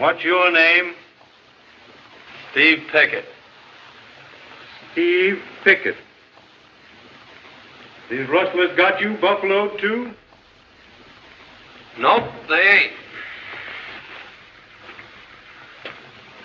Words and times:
What's 0.00 0.24
your 0.24 0.50
name? 0.50 0.94
Steve 2.52 2.78
Pickett. 2.90 3.26
Steve 4.92 5.42
Pickett. 5.62 5.94
These 8.08 8.26
rustlers 8.30 8.74
got 8.78 8.98
you 9.02 9.18
buffaloed 9.20 9.78
too? 9.78 10.10
Nope, 11.98 12.24
they 12.48 12.54
ain't. 12.54 12.92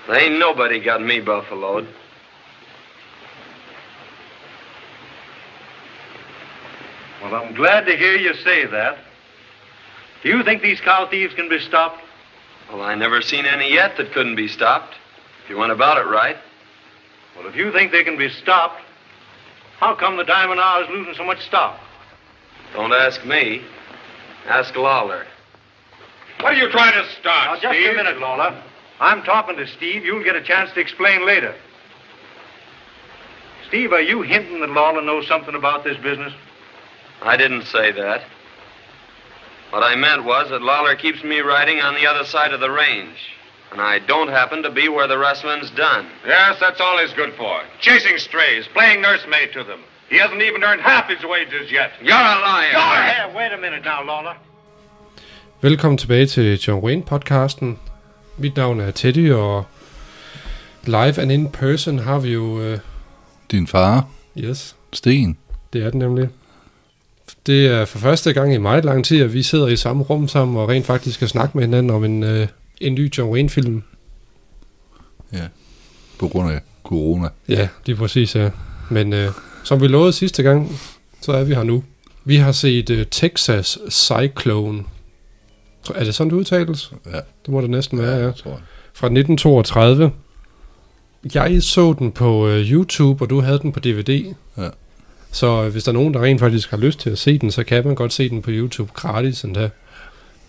They 0.09 0.17
ain't 0.17 0.37
nobody 0.37 0.83
got 0.83 1.01
me 1.01 1.21
buffaloed. 1.21 1.87
Well, 7.23 7.35
I'm 7.35 7.55
glad 7.55 7.85
to 7.85 7.95
hear 7.95 8.17
you 8.17 8.33
say 8.33 8.65
that. 8.65 8.97
Do 10.23 10.29
you 10.29 10.43
think 10.43 10.61
these 10.61 10.81
cow 10.81 11.07
thieves 11.09 11.33
can 11.35 11.47
be 11.47 11.59
stopped? 11.59 12.04
Well, 12.71 12.81
I 12.81 12.95
never 12.95 13.21
seen 13.21 13.45
any 13.45 13.71
yet 13.73 13.97
that 13.97 14.11
couldn't 14.13 14.35
be 14.35 14.47
stopped. 14.47 14.95
If 15.43 15.49
you 15.49 15.57
went 15.57 15.71
about 15.71 15.97
it 15.97 16.09
right. 16.09 16.37
Well, 17.37 17.47
if 17.47 17.55
you 17.55 17.71
think 17.71 17.91
they 17.91 18.03
can 18.03 18.17
be 18.17 18.29
stopped, 18.29 18.81
how 19.77 19.93
come 19.95 20.17
the 20.17 20.23
Diamond 20.23 20.59
R 20.59 20.83
is 20.83 20.89
losing 20.89 21.13
so 21.15 21.23
much 21.23 21.41
stock? 21.45 21.79
Don't 22.73 22.91
ask 22.93 23.23
me. 23.25 23.61
Ask 24.47 24.75
Lawler. 24.75 25.25
What 26.41 26.53
are 26.53 26.57
you 26.57 26.69
trying 26.69 26.93
to 26.93 27.09
start, 27.19 27.47
Now, 27.47 27.59
just 27.59 27.77
Steve? 27.79 27.91
a 27.91 27.95
minute, 27.95 28.19
Lawler. 28.19 28.61
I'm 28.99 29.23
talking 29.23 29.55
to 29.57 29.67
Steve. 29.67 30.03
You'll 30.05 30.23
get 30.23 30.35
a 30.35 30.43
chance 30.43 30.71
to 30.73 30.79
explain 30.79 31.25
later. 31.25 31.53
Steve, 33.67 33.91
are 33.93 34.01
you 34.01 34.21
hinting 34.21 34.59
that 34.61 34.69
Lawler 34.69 35.01
knows 35.01 35.27
something 35.27 35.55
about 35.55 35.83
this 35.83 35.97
business? 35.97 36.33
I 37.21 37.35
didn't 37.37 37.63
say 37.65 37.91
that. 37.91 38.23
What 39.75 39.83
I 39.83 39.95
meant 39.97 40.23
was 40.23 40.49
that 40.51 40.61
Lawler 40.61 40.95
keeps 40.95 41.21
me 41.21 41.41
riding 41.41 41.81
on 41.81 41.95
the 41.95 42.07
other 42.07 42.23
side 42.23 42.53
of 42.53 42.61
the 42.61 42.71
range. 42.71 43.17
And 43.73 43.81
I 43.81 43.99
don't 43.99 44.29
happen 44.29 44.63
to 44.63 44.71
be 44.71 44.87
where 44.87 45.05
the 45.05 45.17
wrestling's 45.17 45.69
done. 45.71 46.07
Yes, 46.25 46.61
that's 46.61 46.79
all 46.79 46.97
he's 46.97 47.11
good 47.13 47.33
for. 47.33 47.61
Chasing 47.81 48.17
strays, 48.17 48.67
playing 48.73 49.01
nursemaid 49.01 49.51
to 49.51 49.65
them. 49.65 49.81
He 50.09 50.17
hasn't 50.17 50.41
even 50.41 50.63
earned 50.63 50.79
half 50.79 51.09
his 51.09 51.25
wages 51.25 51.69
yet. 51.69 51.91
You're 52.01 52.15
a 52.15 52.39
liar. 52.47 52.71
Hey, 52.71 53.35
wait 53.35 53.51
a 53.51 53.57
minute 53.57 53.83
now, 53.83 54.01
Lawler. 54.05 54.35
Velkommen 55.61 55.97
tilbage 55.97 56.27
til 56.27 56.57
John 56.57 56.79
Wayne-podcasten. 56.79 57.79
Mit 58.37 58.55
navn 58.55 58.79
er 58.79 58.91
Teddy, 58.91 59.31
og 59.31 59.65
live 60.83 61.21
and 61.21 61.31
in 61.31 61.51
person 61.51 61.99
har 61.99 62.19
vi 62.19 62.33
jo... 62.33 62.43
Uh, 62.73 62.79
Din 63.51 63.67
far, 63.67 64.07
yes, 64.37 64.75
Sten. 64.93 65.37
det 65.73 65.81
er 65.81 65.89
det 65.89 65.95
nemlig. 65.95 66.29
Det 67.45 67.67
er 67.67 67.85
for 67.85 67.99
første 67.99 68.33
gang 68.33 68.53
i 68.53 68.57
meget 68.57 68.85
lang 68.85 69.05
tid, 69.05 69.21
at 69.21 69.33
vi 69.33 69.43
sidder 69.43 69.67
i 69.67 69.75
samme 69.75 70.03
rum 70.03 70.27
sammen 70.27 70.57
og 70.57 70.69
rent 70.69 70.85
faktisk 70.85 71.15
skal 71.15 71.27
snakke 71.27 71.57
med 71.57 71.63
hinanden 71.65 71.89
om 71.89 72.03
en, 72.03 72.23
uh, 72.23 72.47
en 72.81 72.93
ny 72.93 73.17
John 73.17 73.31
Wayne-film. 73.31 73.83
Ja, 75.33 75.43
på 76.19 76.27
grund 76.27 76.51
af 76.51 76.59
corona. 76.83 77.27
Ja, 77.49 77.67
lige 77.85 77.95
præcis, 77.95 78.35
ja. 78.35 78.49
Men 78.89 79.13
uh, 79.13 79.19
som 79.63 79.81
vi 79.81 79.87
lovede 79.87 80.13
sidste 80.13 80.43
gang, 80.43 80.79
så 81.21 81.31
er 81.31 81.43
vi 81.43 81.53
her 81.53 81.63
nu. 81.63 81.83
Vi 82.25 82.35
har 82.35 82.51
set 82.51 82.89
uh, 82.89 83.01
Texas 83.11 83.77
Cyclone. 83.89 84.83
Er 85.95 86.03
det 86.03 86.15
sådan, 86.15 86.29
det 86.29 86.37
udtales? 86.37 86.91
Ja, 87.05 87.19
Det 87.45 87.49
må 87.53 87.61
det 87.61 87.69
næsten 87.69 87.99
være, 87.99 88.17
ja. 88.25 88.31
tror 88.31 88.51
jeg. 88.51 88.59
fra 88.93 89.07
1932. 89.07 90.11
Jeg 91.33 91.63
så 91.63 91.95
den 91.99 92.11
på 92.11 92.47
øh, 92.47 92.71
YouTube, 92.71 93.23
og 93.23 93.29
du 93.29 93.41
havde 93.41 93.59
den 93.59 93.71
på 93.71 93.79
DVD. 93.79 94.33
Ja. 94.57 94.69
Så 95.31 95.69
hvis 95.69 95.83
der 95.83 95.91
er 95.91 95.93
nogen, 95.93 96.13
der 96.13 96.23
rent 96.23 96.39
faktisk 96.39 96.69
har 96.69 96.77
lyst 96.77 96.99
til 96.99 97.09
at 97.09 97.17
se 97.17 97.37
den, 97.37 97.51
så 97.51 97.63
kan 97.63 97.85
man 97.85 97.95
godt 97.95 98.13
se 98.13 98.29
den 98.29 98.41
på 98.41 98.51
YouTube 98.51 98.91
gratis. 98.93 99.41
Der. 99.41 99.69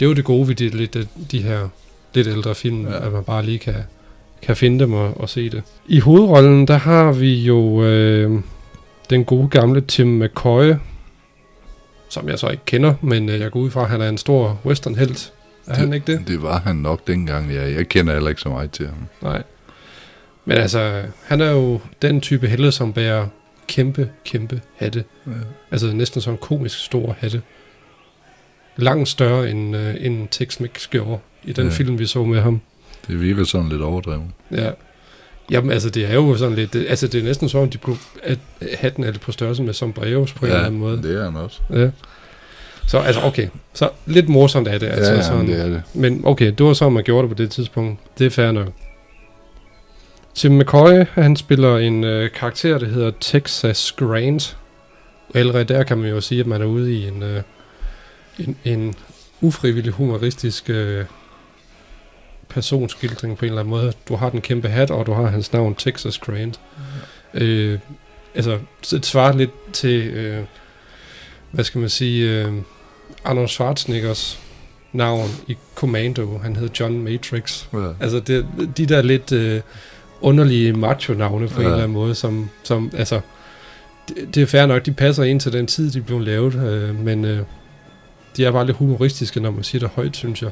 Det 0.01 0.05
er 0.05 0.07
jo 0.07 0.15
det 0.15 0.25
gode 0.25 0.49
ved 0.49 0.55
de, 0.55 0.69
lidt, 0.69 0.97
de 1.31 1.43
her 1.43 1.69
lidt 2.15 2.27
ældre 2.27 2.55
film, 2.55 2.87
ja. 2.87 3.07
At 3.07 3.13
man 3.13 3.25
bare 3.25 3.45
lige 3.45 3.59
kan, 3.59 3.75
kan 4.43 4.57
finde 4.57 4.79
dem 4.79 4.93
og, 4.93 5.21
og 5.21 5.29
se 5.29 5.51
det. 5.51 5.63
I 5.87 6.01
hovedrollen, 6.01 6.69
der 6.69 6.77
har 6.77 7.13
vi 7.13 7.35
jo 7.35 7.85
øh, 7.85 8.41
den 9.11 9.25
gode 9.25 9.49
gamle 9.49 9.81
Tim 9.81 10.07
McCoy, 10.07 10.75
som 12.09 12.29
jeg 12.29 12.39
så 12.39 12.49
ikke 12.49 12.65
kender, 12.67 12.95
men 13.01 13.29
øh, 13.29 13.41
jeg 13.41 13.51
går 13.51 13.61
ud 13.61 13.71
fra, 13.71 13.83
at 13.83 13.89
han 13.89 14.01
er 14.01 14.09
en 14.09 14.19
stor 14.19 14.61
westernhelt. 14.65 15.33
Er 15.67 15.75
han 15.75 15.93
ikke 15.93 16.13
det? 16.13 16.29
Det 16.29 16.43
var 16.43 16.59
han 16.59 16.77
nok 16.77 17.07
dengang, 17.07 17.53
ja. 17.53 17.71
Jeg 17.71 17.89
kender 17.89 18.13
heller 18.13 18.29
ikke 18.29 18.41
så 18.41 18.49
meget 18.49 18.71
til 18.71 18.87
ham. 18.87 18.97
Nej. 19.23 19.43
Men 20.45 20.57
altså, 20.57 21.03
han 21.25 21.41
er 21.41 21.51
jo 21.51 21.81
den 22.03 22.21
type 22.21 22.49
helte, 22.49 22.73
som 22.73 22.93
bærer 22.93 23.27
kæmpe, 23.67 24.11
kæmpe 24.25 24.61
hatte. 24.77 25.05
Ja. 25.27 25.31
Altså 25.71 25.87
næsten 25.93 26.21
sådan 26.21 26.35
en 26.35 26.39
komisk 26.39 26.79
stor 26.79 27.17
hatte. 27.21 27.43
Langt 28.77 29.09
større 29.09 29.51
end, 29.51 29.77
øh, 29.77 29.95
end 29.99 30.29
Tex-Mex 30.35 30.89
gjorde 30.91 31.19
i 31.45 31.53
den 31.53 31.65
ja. 31.65 31.71
Ja. 31.71 31.77
film, 31.77 31.99
vi 31.99 32.07
så 32.07 32.25
med 32.25 32.41
ham. 32.41 32.61
Det 33.09 33.21
virker 33.21 33.45
sådan 33.45 33.69
lidt 33.69 33.83
overdrevet. 33.83 34.23
Ja. 34.53 34.71
Jamen 35.51 35.71
altså, 35.71 35.91
det 35.91 36.05
er 36.11 36.15
jo 36.15 36.37
sådan 36.37 36.55
lidt... 36.55 36.73
det- 36.73 36.87
Altså, 36.89 37.07
det 37.07 37.21
er 37.21 37.25
næsten 37.25 37.49
sådan, 37.49 37.69
de 37.71 37.79
kunne, 37.79 37.97
at 38.23 38.39
hatten 38.79 39.05
er 39.05 39.11
lidt 39.11 39.21
på 39.21 39.33
størrelse 39.33 39.63
med 39.63 39.75
sombreros 39.75 40.33
på 40.33 40.47
en 40.47 40.53
eller 40.53 40.65
anden 40.65 40.81
måde. 40.81 41.03
det 41.03 41.17
er 41.21 41.25
han 41.25 41.37
også. 41.37 41.61
Ja. 41.73 41.91
Så 42.87 42.99
altså, 42.99 43.21
okay. 43.23 43.49
Så 43.75 43.91
lidt 44.07 44.29
morsomt 44.29 44.69
er 44.69 44.79
det. 44.79 44.87
Altså, 44.87 45.13
ja, 45.13 45.23
sådan, 45.23 45.39
jamen, 45.41 45.53
det 45.53 45.61
er 45.65 45.69
det. 45.69 45.83
Men 45.95 46.21
okay, 46.25 46.47
det 46.59 46.67
var 46.67 46.73
så, 46.73 46.89
man 46.89 47.05
gjorde 47.05 47.29
det 47.29 47.37
på 47.37 47.43
det 47.43 47.51
tidspunkt. 47.51 48.01
Det 48.19 48.27
er 48.27 48.31
fair 48.31 48.53
nok. 48.53 48.69
Tim 50.37 50.59
McCoy, 50.59 51.05
han 51.13 51.37
spiller 51.37 51.79
en 51.79 52.05
øh, 52.05 52.31
karakter, 52.31 52.79
der 52.79 52.87
hedder 52.87 53.13
Texas 53.21 53.93
Grant. 53.93 54.57
Allerede 55.35 55.65
der 55.65 55.83
kan 55.83 55.99
man 55.99 56.11
jo 56.11 56.21
sige, 56.21 56.41
at 56.41 56.47
man 56.47 56.63
er 56.63 56.67
ude 56.67 56.95
i 56.95 57.09
en, 57.09 57.23
øh, 57.23 57.43
en, 58.39 58.57
en 58.65 58.95
ufrivillig 59.41 59.93
humoristisk 59.93 60.71
øh, 60.71 61.05
personskildring 62.49 63.39
på 63.39 63.45
en 63.45 63.49
eller 63.49 63.61
anden 63.61 63.71
måde. 63.71 63.93
Du 64.09 64.17
har 64.17 64.31
den 64.31 64.41
kæmpe 64.41 64.69
hat, 64.69 64.91
og 64.91 65.07
du 65.07 65.13
har 65.13 65.27
hans 65.27 65.53
navn 65.53 65.75
Texas 65.75 66.19
Grant. 66.19 66.61
Øh, 67.35 67.79
altså, 68.35 68.59
så 68.83 68.97
det 68.97 69.07
svarer 69.07 69.37
lidt 69.37 69.73
til, 69.73 70.07
øh, 70.07 70.45
hvad 71.51 71.65
skal 71.65 71.81
man 71.81 71.91
sige, 71.91 72.31
øh, 72.31 72.53
Arnold 73.25 73.49
Schwarzeneggers 73.49 74.41
navn 74.93 75.31
i 75.49 75.57
Commando. 75.75 76.39
Han 76.39 76.57
hed 76.57 76.69
John 76.81 77.03
Matrix. 77.03 77.65
Ja. 77.73 77.93
Altså, 78.01 78.21
det, 78.21 78.47
de 78.77 78.87
der 78.87 79.03
lidt 79.03 79.33
øh, 79.33 79.61
underlige 80.21 80.73
macho-navne 80.73 81.49
på 81.49 81.61
ja. 81.61 81.67
en 81.67 81.73
eller 81.73 81.83
anden 81.83 81.95
måde, 81.95 82.15
som, 82.15 82.51
som 82.63 82.91
altså, 82.97 83.21
det, 84.09 84.35
det 84.35 84.43
er 84.43 84.47
fair 84.47 84.67
nok, 84.67 84.87
de 84.87 84.93
passer 84.93 85.25
ind 85.25 85.41
til 85.41 85.53
den 85.53 85.67
tid, 85.67 85.91
de 85.91 86.01
blev 86.01 86.21
lavet, 86.21 86.55
øh, 86.55 87.05
men 87.05 87.25
øh, 87.25 87.39
de 88.37 88.45
er 88.45 88.53
bare 88.53 88.67
lidt 88.67 88.77
humoristiske, 88.77 89.41
når 89.41 89.51
man 89.51 89.65
siger 89.65 89.81
det 89.81 89.91
højt, 89.95 90.17
synes 90.17 90.43
jeg. 90.43 90.51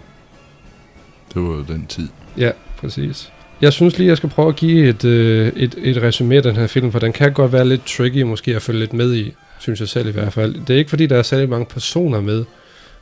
Det 1.35 1.43
var 1.43 1.49
jo 1.49 1.63
den 1.63 1.87
tid. 1.87 2.09
Ja, 2.39 2.51
præcis. 2.77 3.33
Jeg 3.61 3.73
synes 3.73 3.99
lige, 3.99 4.09
jeg 4.09 4.17
skal 4.17 4.29
prøve 4.29 4.49
at 4.49 4.57
give 4.57 4.89
et, 4.89 5.05
øh, 5.05 5.53
et, 5.57 5.75
et 5.79 6.03
resume 6.03 6.37
af 6.37 6.43
den 6.43 6.57
her 6.57 6.67
film, 6.67 6.93
for 6.93 6.99
den 6.99 7.13
kan 7.13 7.33
godt 7.33 7.53
være 7.53 7.69
lidt 7.69 7.87
tricky 7.87 8.23
måske 8.23 8.57
at 8.57 8.63
følge 8.63 8.81
lidt 8.81 8.93
med 8.93 9.15
i, 9.15 9.35
synes 9.59 9.81
jeg 9.81 9.89
selv 9.89 10.09
i 10.09 10.13
hvert 10.13 10.33
fald. 10.33 10.55
Det 10.67 10.75
er 10.75 10.79
ikke 10.79 10.91
fordi, 10.91 11.07
der 11.07 11.17
er 11.17 11.23
særlig 11.23 11.49
mange 11.49 11.67
personer 11.67 12.21
med, 12.21 12.45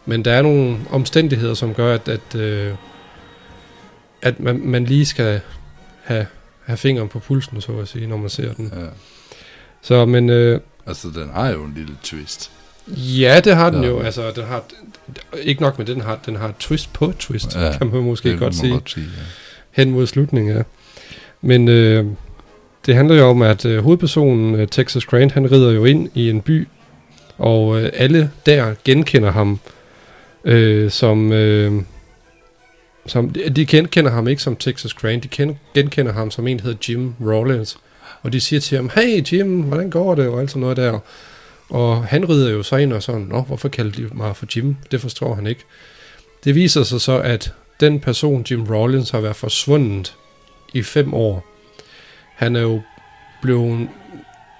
men 0.06 0.24
der 0.24 0.32
er 0.32 0.42
nogle 0.42 0.76
omstændigheder, 0.90 1.54
som 1.54 1.74
gør, 1.74 1.94
at, 1.94 2.08
at, 2.08 2.40
øh, 2.40 2.72
at 4.22 4.40
man, 4.40 4.60
man 4.64 4.84
lige 4.84 5.06
skal 5.06 5.40
have, 6.02 6.26
have 6.64 6.76
fingeren 6.76 7.08
på 7.08 7.18
pulsen, 7.18 7.60
så 7.60 7.72
at 7.78 7.88
sige, 7.88 8.06
når 8.06 8.16
man 8.16 8.30
ser 8.30 8.52
den. 8.52 8.72
Ja. 8.76 8.86
Så, 9.82 10.04
men 10.06 10.30
øh, 10.30 10.60
Altså, 10.86 11.08
den 11.14 11.30
har 11.34 11.50
jo 11.50 11.64
en 11.64 11.72
lille 11.76 11.96
twist. 12.02 12.50
ja, 12.96 13.40
det 13.44 13.56
har 13.56 13.70
den 13.70 13.82
Ja. 13.82 13.88
jo. 13.88 14.00
Altså, 14.00 14.30
den 14.36 14.44
har, 14.44 14.64
ikke 15.42 15.62
nok 15.62 15.78
med 15.78 15.86
det, 15.86 15.94
den 15.96 16.04
har, 16.04 16.20
den 16.26 16.36
har 16.36 16.48
et 16.48 16.56
twist 16.58 16.92
på 16.92 17.04
et 17.08 17.16
twist, 17.16 17.54
Ja, 17.56 17.72
kan 17.78 17.86
man 17.86 18.02
måske 18.02 18.28
det 18.30 18.38
godt 18.38 18.54
må 18.56 18.60
sige. 18.60 18.72
Godt 18.72 18.90
sige 18.90 19.06
ja. 19.16 19.22
hen 19.70 19.90
mod 19.90 20.06
slutningen, 20.06 20.56
ja. 20.56 20.62
Men 21.40 21.68
øh, 21.68 22.06
det 22.86 22.94
handler 22.94 23.14
jo 23.16 23.24
om, 23.28 23.42
at 23.42 23.64
øh, 23.64 23.82
hovedpersonen, 23.84 24.54
øh, 24.54 24.68
Texas 24.68 25.04
Grant, 25.04 25.32
han 25.32 25.52
rider 25.52 25.72
jo 25.72 25.84
ind 25.84 26.08
i 26.14 26.30
en 26.30 26.40
by, 26.40 26.68
og 27.38 27.82
øh, 27.82 27.90
alle 27.94 28.30
der 28.46 28.74
genkender 28.84 29.30
ham 29.30 29.60
øh, 30.44 30.90
som... 30.90 31.32
Øh, 31.32 31.82
som 33.06 33.30
de- 33.30 33.50
de 33.50 33.66
genkender 33.66 34.10
ham 34.10 34.28
ikke 34.28 34.42
som 34.42 34.56
Texas 34.56 34.94
Grant, 34.94 35.22
de 35.22 35.28
ken, 35.28 35.58
genkender 35.74 36.12
ham 36.12 36.30
som 36.30 36.46
en, 36.46 36.56
der 36.58 36.62
hedder 36.64 36.78
Jim 36.88 37.14
Rollins. 37.20 37.78
Og 38.22 38.32
de 38.32 38.40
siger 38.40 38.60
til 38.60 38.76
ham, 38.76 38.90
hey 38.94 39.32
Jim, 39.32 39.60
hvordan 39.62 39.90
går 39.90 40.14
det? 40.14 40.28
Og 40.28 40.40
alt 40.40 40.50
sådan 40.50 40.60
noget 40.60 40.76
der. 40.76 40.98
Og 41.70 42.04
han 42.06 42.28
rider 42.28 42.50
jo 42.50 42.62
så 42.62 42.76
ind 42.76 42.92
og 42.92 43.02
sådan, 43.02 43.20
nå, 43.20 43.40
hvorfor 43.40 43.68
kalder 43.68 43.92
de 43.92 44.08
mig 44.12 44.36
for 44.36 44.46
Jim? 44.56 44.76
Det 44.90 45.00
forstår 45.00 45.34
han 45.34 45.46
ikke. 45.46 45.60
Det 46.44 46.54
viser 46.54 46.82
sig 46.82 47.00
så, 47.00 47.18
at 47.18 47.52
den 47.80 48.00
person, 48.00 48.46
Jim 48.50 48.64
Rollins, 48.64 49.10
har 49.10 49.20
været 49.20 49.36
forsvundet 49.36 50.14
i 50.74 50.82
fem 50.82 51.14
år. 51.14 51.44
Han 52.36 52.56
er 52.56 52.60
jo 52.60 52.80
blevet, 53.42 53.88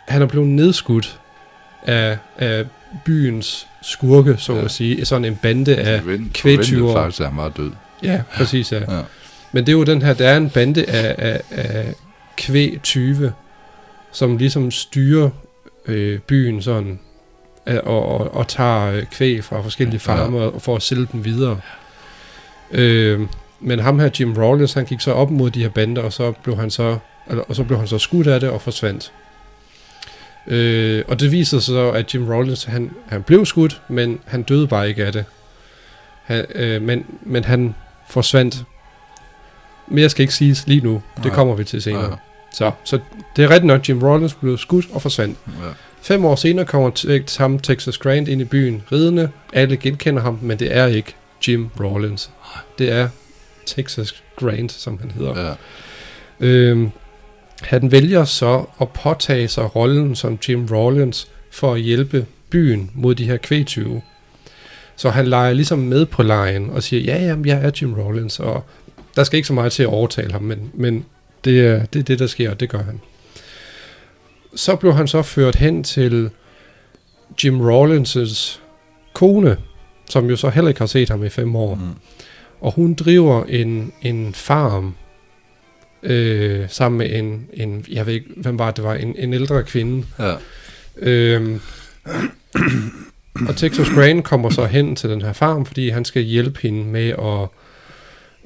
han 0.09 0.23
er 0.23 0.27
blevet 0.27 0.49
nedskudt 0.49 1.19
af, 1.83 2.19
af 2.39 2.67
byens 3.05 3.67
skurke, 3.83 4.37
så 4.39 4.53
Ja. 4.55 4.65
at 4.65 4.71
sige. 4.71 5.05
Sådan 5.05 5.25
en 5.25 5.37
bande 5.43 5.77
af 5.77 6.03
kvægtyver. 6.35 6.93
faktisk, 6.97 7.21
at 7.21 7.27
han 7.29 7.37
var 7.37 7.49
død. 7.49 7.71
Ja, 8.03 8.23
præcis, 8.37 8.73
ja. 8.73 8.97
Ja. 8.97 9.01
Men 9.53 9.67
det 9.67 9.73
er 9.73 9.77
jo 9.77 9.85
den 9.85 10.03
her, 10.03 10.15
der 10.15 10.29
er 10.29 10.37
en 10.37 10.51
bande 10.51 10.85
af, 10.85 11.15
af, 11.19 11.41
af 11.51 11.95
kvægtyve, 12.37 13.33
som 14.13 14.37
ligesom 14.37 14.71
styrer 14.71 15.31
øh, 15.87 16.19
byen 16.19 16.63
sådan, 16.63 16.99
øh, 17.67 17.79
og, 17.85 18.07
og, 18.07 18.35
og 18.35 18.49
tager 18.49 18.93
øh, 18.93 19.05
kvæg 19.05 19.45
fra 19.45 19.63
forskellige 19.63 20.01
farmer 20.01 20.43
ja. 20.43 20.49
for 20.59 20.77
at 20.77 20.83
sælge 20.83 21.09
dem 21.13 21.25
videre. 21.25 21.61
Øh, 22.71 23.21
men 23.61 23.79
ham 23.79 23.99
her, 23.99 24.11
Jim 24.21 24.35
Rollins, 24.37 24.73
han 24.73 24.85
gik 24.85 25.01
så 25.01 25.13
op 25.13 25.31
mod 25.31 25.51
de 25.51 25.63
her 25.63 25.69
bander, 25.69 26.03
og 26.03 26.13
så 26.13 26.33
blev 26.43 26.57
han 26.57 26.71
så, 26.71 26.99
eller, 27.31 27.45
og 27.49 27.57
så 27.57 27.65
blev 27.65 27.79
han 27.79 27.89
så 27.89 27.99
skudt 27.99 28.27
af 28.27 28.41
det 28.41 28.51
og 28.51 28.63
forsvandt. 28.63 29.13
Øh, 30.47 31.05
og 31.09 31.21
det 31.21 31.33
viser 31.33 31.59
sig 31.59 31.67
så, 31.67 31.91
at 31.91 32.15
Jim 32.15 32.29
Rollins, 32.29 32.65
han, 32.65 32.91
han 33.09 33.23
blev 33.23 33.47
skudt, 33.47 33.83
men 33.89 34.21
han 34.27 34.43
døde 34.43 34.67
bare 34.67 34.89
ikke 34.89 35.05
af 35.05 35.13
det. 35.13 35.25
Han, 36.23 36.45
øh, 36.55 36.83
men, 36.83 37.07
men 37.23 37.45
han 37.45 37.75
forsvandt. 38.13 38.65
Mere 39.89 40.09
skal 40.09 40.23
ikke 40.23 40.35
siges 40.35 40.67
lige 40.67 40.81
nu. 40.81 41.03
Det 41.17 41.25
Nej. 41.25 41.35
kommer 41.35 41.55
vi 41.55 41.65
til 41.65 41.83
senere. 41.83 42.05
Ja. 42.05 42.17
Så, 42.53 42.71
så 42.85 42.99
det 43.37 43.45
er 43.45 43.49
rigtigt 43.49 43.65
nok, 43.67 43.89
Jim 43.89 44.03
Rollins 44.03 44.35
blev 44.35 44.59
skudt 44.59 44.87
og 44.93 45.03
forsvandt. 45.03 45.39
Ja. 45.47 45.69
Fem 46.03 46.25
år 46.25 46.35
senere 46.35 46.65
kommer 46.65 47.39
ham 47.39 47.59
Texas 47.59 47.99
Grant 47.99 48.29
ind 48.29 48.41
i 48.41 48.45
byen 48.45 48.83
ridende. 48.93 49.31
Alle 49.53 49.77
genkender 49.77 50.23
ham, 50.23 50.39
men 50.43 50.59
det 50.59 50.77
er 50.77 50.87
ikke 50.87 51.15
Jim 51.49 51.69
Rollins. 51.81 52.31
Det 52.79 52.93
er 52.93 53.09
Texas 53.67 54.23
Grant, 54.37 54.73
som 54.73 54.99
han 54.99 55.11
hedder. 55.11 55.47
ja. 55.47 55.55
Øhm, 56.41 56.91
han 57.63 57.93
vælger 57.93 58.25
så 58.25 58.65
at 58.81 58.89
påtage 58.89 59.49
sig 59.49 59.77
rollen 59.77 60.17
som 60.17 60.39
Jim 60.49 60.67
Rollins 60.71 61.29
for 61.51 61.75
at 61.75 61.81
hjælpe 61.81 62.27
byen 62.51 62.91
mod 62.95 63.15
de 63.15 63.25
her 63.25 63.37
kvægtyve. 63.37 64.03
Så 64.97 65.11
han 65.11 65.27
leger 65.27 65.53
ligesom 65.53 65.79
med 65.79 66.07
på 66.07 66.23
lejen 66.23 66.71
og 66.71 66.83
siger, 66.83 67.03
ja, 67.03 67.25
jamen, 67.25 67.47
jeg 67.47 67.65
er 67.65 67.71
Jim 67.83 67.95
Rollins, 67.95 68.41
og 68.41 68.65
der 69.17 69.25
skal 69.25 69.37
ikke 69.37 69.47
så 69.47 69.53
meget 69.53 69.73
til 69.73 69.83
at 69.83 69.89
overtale 69.89 70.33
ham, 70.33 70.43
men, 70.43 70.71
men 70.75 71.05
det, 71.45 71.67
er, 71.67 71.85
det 71.85 71.99
er 71.99 72.03
det, 72.03 72.19
der 72.19 72.27
sker, 72.27 72.51
og 72.51 72.61
det 72.61 72.69
gør 72.69 72.83
han. 72.83 73.01
Så 74.55 74.77
blev 74.77 74.93
han 74.93 75.09
så 75.09 75.23
ført 75.23 75.57
hen 75.57 75.85
til 75.85 76.31
Jim 77.45 77.61
Rollins' 77.61 78.59
kone, 79.13 79.57
som 80.11 80.31
jo 80.31 80.37
så 80.37 80.49
heller 80.49 80.69
ikke 80.69 80.81
har 80.81 80.87
set 80.87 81.09
ham 81.09 81.25
i 81.25 81.29
fem 81.29 81.57
år. 81.57 81.75
Mm. 81.75 81.81
Og 82.61 82.73
hun 82.73 82.95
driver 82.95 83.45
en, 83.45 83.93
en 84.03 84.35
farm 84.35 84.95
øh, 86.03 86.65
sammen 86.69 86.99
med 86.99 87.19
en, 87.19 87.47
en, 87.53 87.85
jeg 87.91 88.07
ved 88.07 88.15
ikke, 88.15 88.27
hvem 88.37 88.59
var 88.59 88.67
det, 88.67 88.77
det 88.77 88.85
var, 88.85 88.95
en, 88.95 89.15
en 89.19 89.35
ældre 89.35 89.63
kvinde. 89.63 90.07
ja. 90.19 90.35
Øhm, 90.97 91.61
og 93.49 93.57
Texas 93.57 93.89
Grant 93.89 94.25
kommer 94.25 94.51
så 94.51 94.67
hen 94.67 94.97
til 94.97 95.11
den 95.11 95.23
her 95.23 95.33
farm, 95.33 95.67
fordi 95.67 95.89
han 95.89 96.05
skal 96.05 96.23
hjælpe 96.23 96.61
hende 96.63 96.85
med 96.85 97.09
at, 97.09 97.49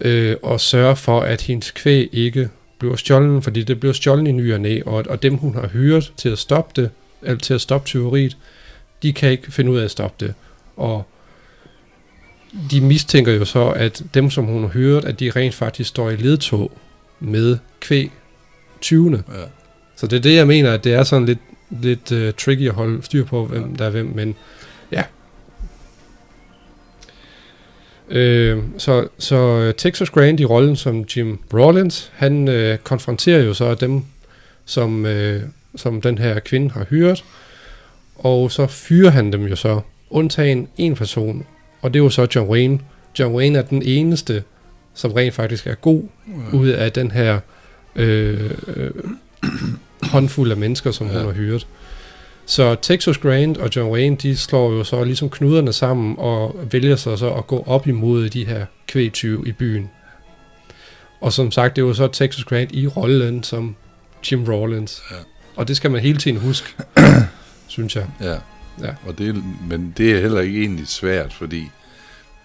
øh, 0.06 0.36
at 0.46 0.60
sørge 0.60 0.96
for, 0.96 1.20
at 1.20 1.42
hendes 1.42 1.70
kvæg 1.70 2.08
ikke 2.12 2.48
bliver 2.78 2.96
stjålet, 2.96 3.44
fordi 3.44 3.62
det 3.62 3.80
bliver 3.80 3.92
stjålet 3.92 4.28
i 4.28 4.32
ny 4.32 4.54
og 4.54 4.60
næ, 4.60 4.80
og, 4.86 5.04
og 5.08 5.22
dem 5.22 5.36
hun 5.36 5.54
har 5.54 5.68
hyret 5.68 6.12
til 6.16 6.28
at 6.28 6.38
stoppe 6.38 6.82
det, 6.82 6.90
eller 7.22 7.38
til 7.38 7.54
at 7.54 7.60
stoppe 7.60 7.86
tyveriet, 7.86 8.36
de 9.02 9.12
kan 9.12 9.30
ikke 9.30 9.52
finde 9.52 9.70
ud 9.70 9.78
af 9.78 9.84
at 9.84 9.90
stoppe 9.90 10.26
det. 10.26 10.34
Og 10.76 11.06
de 12.70 12.80
mistænker 12.80 13.32
jo 13.32 13.44
så, 13.44 13.68
at 13.68 14.02
dem, 14.14 14.30
som 14.30 14.44
hun 14.44 14.62
har 14.62 14.68
hyret, 14.68 15.04
at 15.04 15.20
de 15.20 15.30
rent 15.30 15.54
faktisk 15.54 15.90
står 15.90 16.10
i 16.10 16.16
ledtog 16.16 16.72
med 17.20 17.58
kvæg 17.80 18.10
20. 18.80 19.12
Ja. 19.12 19.22
Så 19.96 20.06
det 20.06 20.16
er 20.16 20.20
det, 20.20 20.34
jeg 20.34 20.46
mener, 20.46 20.72
at 20.72 20.84
det 20.84 20.94
er 20.94 21.02
sådan 21.02 21.26
lidt, 21.26 21.38
lidt 21.70 22.12
uh, 22.12 22.34
tricky 22.38 22.68
at 22.68 22.74
holde 22.74 23.02
styr 23.02 23.24
på, 23.24 23.46
hvem 23.46 23.76
der 23.76 23.86
er 23.86 23.90
hvem, 23.90 24.06
men 24.06 24.34
Øh, 28.10 28.58
så, 28.78 29.08
så 29.18 29.36
øh, 29.36 29.74
Texas 29.74 30.10
Grant 30.10 30.40
i 30.40 30.44
rollen 30.44 30.76
som 30.76 31.04
Jim 31.16 31.38
Rollins, 31.54 32.12
han 32.14 32.48
øh, 32.48 32.78
konfronterer 32.78 33.42
jo 33.42 33.54
så 33.54 33.74
dem, 33.74 34.02
som, 34.64 35.06
øh, 35.06 35.42
som 35.76 36.00
den 36.00 36.18
her 36.18 36.38
kvinde 36.40 36.70
har 36.70 36.84
hyret, 36.90 37.24
og 38.16 38.50
så 38.52 38.66
fyrer 38.66 39.10
han 39.10 39.32
dem 39.32 39.46
jo 39.46 39.56
så, 39.56 39.80
undtagen 40.10 40.68
en 40.78 40.94
person, 40.94 41.46
og 41.82 41.94
det 41.94 42.00
er 42.00 42.04
jo 42.04 42.10
så 42.10 42.26
John 42.34 42.48
Wayne. 42.50 42.78
John 43.18 43.34
Wayne 43.34 43.58
er 43.58 43.62
den 43.62 43.82
eneste, 43.82 44.42
som 44.94 45.12
rent 45.12 45.34
faktisk 45.34 45.66
er 45.66 45.74
god 45.74 46.02
Ja. 46.52 46.56
ud 46.56 46.68
af 46.68 46.92
den 46.92 47.10
her 47.10 47.40
øh, 47.96 48.50
øh, 48.76 48.90
håndfuld 50.02 50.50
af 50.50 50.56
mennesker, 50.56 50.90
som 50.90 51.06
ja. 51.06 51.12
hun 51.12 51.22
har 51.26 51.32
hyret. 51.32 51.66
Så 52.46 52.76
Texas 52.82 53.18
Grant 53.18 53.58
og 53.58 53.76
John 53.76 53.90
Wayne, 53.90 54.16
de 54.16 54.36
slår 54.36 54.72
jo 54.72 54.84
så 54.84 55.04
ligesom 55.04 55.30
knuderne 55.30 55.72
sammen 55.72 56.14
og 56.18 56.56
vælger 56.70 56.96
sig 56.96 57.18
så 57.18 57.30
at 57.30 57.46
gå 57.46 57.64
op 57.66 57.86
imod 57.86 58.28
de 58.28 58.46
her 58.46 58.66
kvægtyve 58.86 59.48
i 59.48 59.52
byen. 59.52 59.90
Og 61.20 61.32
som 61.32 61.50
sagt, 61.50 61.76
det 61.76 61.82
er 61.82 61.86
jo 61.86 61.94
så 61.94 62.08
Texas 62.08 62.44
Grant 62.44 62.72
i 62.72 62.86
rollen 62.86 63.42
som 63.42 63.76
Jim 64.32 64.44
Rollins. 64.44 65.02
Ja. 65.10 65.16
Og 65.56 65.68
det 65.68 65.76
skal 65.76 65.90
man 65.90 66.00
hele 66.00 66.18
tiden 66.18 66.36
huske, 66.40 66.74
synes 67.66 67.96
jeg. 67.96 68.06
Ja. 68.20 68.36
Ja. 68.82 68.94
Og 69.06 69.18
det, 69.18 69.44
men 69.68 69.94
det 69.96 70.12
er 70.16 70.20
heller 70.20 70.40
ikke 70.40 70.60
egentlig 70.60 70.88
svært, 70.88 71.32
fordi 71.32 71.70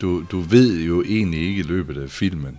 du, 0.02 0.24
du 0.32 0.40
ved 0.40 0.80
jo 0.80 1.04
egentlig 1.04 1.42
ikke 1.42 1.60
i 1.60 1.64
løbet 1.64 2.04
af 2.04 2.10
filmen, 2.10 2.58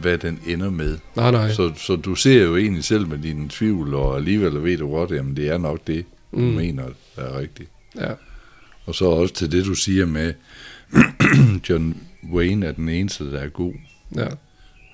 hvad 0.00 0.18
den 0.18 0.40
ender 0.46 0.70
med. 0.70 0.98
Nej, 1.16 1.30
nej. 1.30 1.50
Så, 1.52 1.72
så 1.76 1.96
du 1.96 2.14
ser 2.14 2.42
jo 2.44 2.56
egentlig 2.56 2.84
selv 2.84 3.06
med 3.08 3.18
dine 3.18 3.48
tvivl, 3.48 3.94
og 3.94 4.16
alligevel 4.16 4.64
ved 4.64 4.78
du 4.78 4.90
godt, 4.90 5.10
jamen 5.10 5.36
det 5.36 5.48
er 5.48 5.58
nok 5.58 5.78
det, 5.86 6.04
du 6.32 6.36
Mm. 6.38 6.42
mener, 6.44 6.82
der 7.16 7.22
er 7.22 7.38
rigtigt. 7.38 7.70
Ja. 8.00 8.10
Og 8.86 8.94
så 8.94 9.04
også 9.04 9.34
til 9.34 9.52
det, 9.52 9.64
du 9.64 9.74
siger 9.74 10.06
med, 10.06 10.32
John 11.68 11.96
Wayne 12.32 12.66
er 12.66 12.72
den 12.72 12.88
eneste, 12.88 13.32
der 13.32 13.38
er 13.38 13.48
god. 13.48 13.72
ja. 14.16 14.26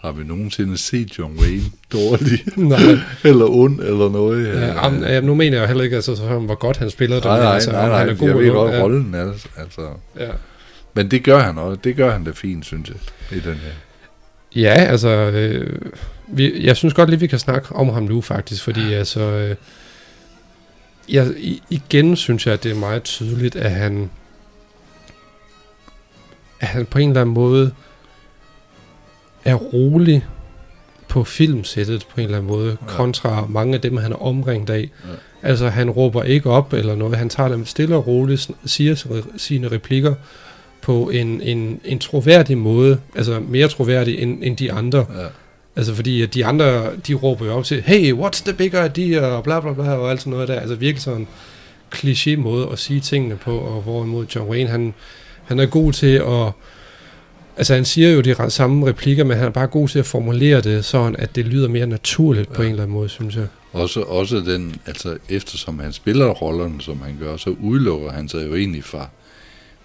Har 0.00 0.12
vi 0.12 0.24
nogensinde 0.24 0.76
set 0.78 1.18
John 1.18 1.38
Wayne 1.40 1.62
dårlig, 1.92 2.44
Nej. 2.70 2.80
eller 3.30 3.46
ond, 3.46 3.80
eller 3.80 4.08
noget? 4.10 4.46
Ja, 4.48 5.12
ja, 5.12 5.20
nu 5.20 5.34
mener 5.34 5.58
jeg 5.58 5.66
heller 5.68 5.84
ikke, 5.84 5.96
altså, 5.96 6.16
så, 6.16 6.38
hvor 6.38 6.54
godt 6.54 6.76
han 6.76 6.90
spiller 6.90 7.20
nej, 7.20 7.38
nej, 7.38 7.54
altså, 7.54 7.72
nej, 7.72 7.88
nej, 7.88 7.98
han 7.98 8.08
er 8.08 8.14
god 8.14 8.28
jeg 8.28 8.36
ved 8.38 8.50
godt 8.50 8.82
rollen, 8.82 9.14
altså, 9.14 9.48
altså. 9.56 9.88
Ja. 10.18 10.30
Men 10.94 11.10
det 11.10 11.22
gør 11.24 11.38
han 11.38 11.58
også, 11.58 11.80
det 11.84 11.96
gør 11.96 12.10
han 12.12 12.24
da 12.24 12.30
fint, 12.30 12.64
synes 12.64 12.88
jeg, 12.88 12.96
i 13.38 13.40
den 13.40 13.54
her. 13.54 13.70
Ja, 14.54 14.74
altså, 14.74 15.08
øh, 15.08 15.80
vi, 16.28 16.64
jeg 16.66 16.76
synes 16.76 16.94
godt 16.94 17.10
lige, 17.10 17.20
vi 17.20 17.26
kan 17.26 17.38
snakke 17.38 17.74
om 17.74 17.88
ham 17.88 18.02
nu 18.02 18.20
faktisk, 18.20 18.62
fordi 18.62 18.92
altså, 18.92 19.20
øh, 19.20 19.56
jeg, 21.08 21.26
igen 21.70 22.16
synes 22.16 22.46
jeg, 22.46 22.54
at 22.54 22.62
det 22.64 22.70
er 22.70 22.74
meget 22.76 23.02
tydeligt, 23.02 23.56
at 23.56 23.70
han, 23.70 24.10
at 26.60 26.68
han 26.68 26.86
på 26.86 26.98
en 26.98 27.08
eller 27.08 27.20
anden 27.20 27.34
måde 27.34 27.72
er 29.44 29.54
rolig 29.54 30.24
på 31.08 31.24
filmsættet 31.24 32.06
på 32.14 32.20
en 32.20 32.24
eller 32.24 32.38
anden 32.38 32.50
måde, 32.50 32.76
ja. 32.80 32.86
Kontra 32.86 33.46
mange 33.46 33.74
af 33.74 33.80
dem, 33.80 33.96
han 33.96 34.12
er 34.12 34.16
omringet 34.16 34.70
af. 34.70 34.90
Ja. 35.04 35.10
Altså, 35.48 35.68
han 35.68 35.90
råber 35.90 36.22
ikke 36.22 36.50
op 36.50 36.72
eller 36.72 36.94
noget, 36.94 37.16
han 37.16 37.28
tager 37.28 37.48
dem 37.48 37.66
stille 37.66 37.96
og 37.96 38.06
roligt, 38.06 38.50
siger 38.66 38.94
sine- 38.94 39.38
sine 39.38 39.68
replikker 39.70 40.14
på 40.84 41.10
en, 41.10 41.40
en, 41.40 41.80
en 41.84 41.98
troværdig 41.98 42.58
måde, 42.58 42.98
altså 43.14 43.40
mere 43.48 43.68
troværdig 43.68 44.18
end, 44.18 44.38
end 44.42 44.56
de 44.56 44.72
andre. 44.72 44.98
Ja. 44.98 45.26
Altså 45.76 45.94
fordi 45.94 46.26
de 46.26 46.44
andre, 46.44 46.96
de 47.06 47.14
råber 47.14 47.46
jo 47.46 47.52
op 47.52 47.64
til, 47.64 47.82
hey, 47.82 48.12
what's 48.12 48.44
the 48.44 48.52
bigger 48.52 48.84
idea, 48.84 49.20
og 49.20 49.44
bla 49.44 49.60
bla 49.60 49.72
bla, 49.72 49.92
og 49.92 50.10
alt 50.10 50.20
sådan 50.20 50.30
noget 50.30 50.48
der. 50.48 50.60
Altså 50.60 50.74
virkelig 50.74 51.02
sådan 51.02 51.20
en 51.20 51.28
kliché 51.94 52.36
måde 52.36 52.68
at 52.72 52.78
sige 52.78 53.00
tingene 53.00 53.36
på, 53.36 53.58
og 53.58 53.82
hvorimod 53.82 54.26
John 54.34 54.50
Wayne, 54.50 54.70
han, 54.70 54.94
han 55.44 55.60
er 55.60 55.66
god 55.66 55.92
til 55.92 56.16
at, 56.16 56.52
altså 57.56 57.74
han 57.74 57.84
siger 57.84 58.10
jo 58.10 58.20
de 58.20 58.36
samme 58.48 58.86
replikker, 58.86 59.24
men 59.24 59.36
han 59.36 59.46
er 59.46 59.50
bare 59.50 59.66
god 59.66 59.88
til 59.88 59.98
at 59.98 60.06
formulere 60.06 60.60
det 60.60 60.84
sådan, 60.84 61.16
at 61.18 61.36
det 61.36 61.44
lyder 61.44 61.68
mere 61.68 61.86
naturligt 61.86 62.50
ja. 62.50 62.54
på 62.54 62.62
en 62.62 62.70
eller 62.70 62.82
anden 62.82 62.94
måde, 62.94 63.08
synes 63.08 63.36
jeg. 63.36 63.46
Også, 63.72 64.00
også 64.00 64.36
den, 64.36 64.76
altså 64.86 65.16
eftersom 65.28 65.78
han 65.78 65.92
spiller 65.92 66.26
rollerne, 66.26 66.80
som 66.80 67.00
han 67.02 67.16
gør, 67.20 67.36
så 67.36 67.54
udelukker 67.60 68.10
han 68.10 68.28
sig 68.28 68.46
jo 68.46 68.54
egentlig 68.54 68.84
fra 68.84 69.08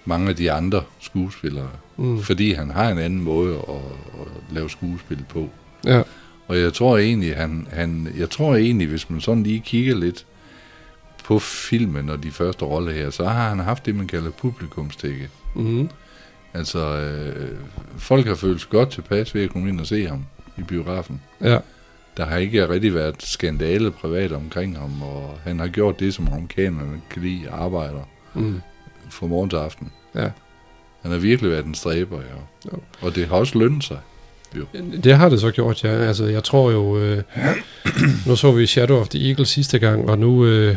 mange 0.10 0.30
af 0.30 0.36
de 0.36 0.52
andre 0.52 0.84
skuespillere. 1.00 1.70
Mm. 1.98 2.22
Fordi 2.22 2.54
han 2.54 2.70
har 2.72 2.90
en 2.90 2.98
anden 2.98 3.22
måde 3.22 3.56
at, 3.56 3.76
at 4.22 4.54
lave 4.56 4.70
skuespil 4.70 5.26
på. 5.30 5.50
Ja, 5.86 6.02
Og 6.48 6.60
jeg 6.60 6.74
tror 6.74 6.98
egentlig, 6.98 7.36
han, 7.36 7.68
han, 7.72 8.14
jeg 8.18 8.30
tror 8.30 8.56
egentlig, 8.56 8.88
hvis 8.88 9.10
man 9.10 9.22
sådan 9.22 9.44
lige 9.44 9.60
kigger 9.60 9.96
lidt 9.96 10.26
på 11.24 11.40
filmen 11.40 12.10
og 12.10 12.24
de 12.24 12.32
første 12.32 12.66
roller 12.66 12.92
her, 12.92 13.10
så 13.10 13.26
har 13.26 13.50
han 13.50 13.60
haft 13.60 13.86
det, 13.86 13.96
man 13.96 14.08
kalder 14.08 14.32
publikumstække. 14.32 15.30
mm. 15.56 15.90
Altså, 16.54 16.80
øh, 17.00 17.58
folk 17.98 18.28
har 18.28 18.36
følt 18.36 18.62
sig 18.62 18.70
godt 18.70 18.90
tilpas 18.92 19.36
ved 19.36 19.44
at 19.44 19.50
komme 19.50 19.70
ind 19.70 19.80
og 19.80 19.88
se 19.88 20.08
ham 20.08 20.26
i 20.58 20.62
biografen. 20.62 21.22
ja, 21.42 21.58
Der 22.18 22.26
har 22.26 22.38
ikke 22.38 22.70
rigtig 22.70 22.96
været 22.96 23.16
skandale 23.24 23.92
privat 23.92 24.32
omkring 24.32 24.78
ham, 24.78 25.02
og 25.02 25.40
han 25.44 25.60
har 25.60 25.68
gjort 25.68 26.00
det, 26.00 26.14
som 26.14 26.28
amerikanerne 26.28 27.02
kan 27.10 27.22
lide, 27.22 27.50
arbejder 27.50 28.10
mm. 28.34 28.62
fra 29.10 29.28
morgen 29.28 29.50
til 29.50 29.58
aften. 29.58 29.92
Ja. 30.16 30.30
Han 31.02 31.12
har 31.12 31.18
virkelig 31.18 31.52
været 31.52 31.66
en 31.66 31.76
stræber, 31.76 32.18
ja. 32.18 32.70
Jo. 32.74 32.80
Og 33.02 33.16
det 33.16 33.28
har 33.28 33.36
også 33.36 33.60
lønnet 33.60 33.84
sig. 33.84 34.00
Det 35.04 35.18
har 35.18 35.30
det 35.30 35.42
så 35.42 35.52
gjort, 35.52 35.84
ja. 35.84 35.90
Altså, 35.90 36.26
jeg 36.26 36.44
tror 36.44 36.72
jo... 36.72 36.98
Øh, 36.98 37.24
nu 38.28 38.36
så 38.36 38.52
vi 38.52 38.68
Shadow 38.68 38.98
of 39.00 39.08
the 39.10 39.28
Eagle 39.30 39.46
sidste 39.46 39.80
gang, 39.80 40.10
og 40.10 40.18
nu 40.20 40.46
øh, 40.46 40.76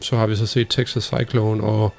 så 0.00 0.16
har 0.16 0.26
vi 0.26 0.36
så 0.36 0.46
set 0.46 0.66
Texas 0.70 1.04
Cyclone, 1.04 1.62
og, 1.62 1.92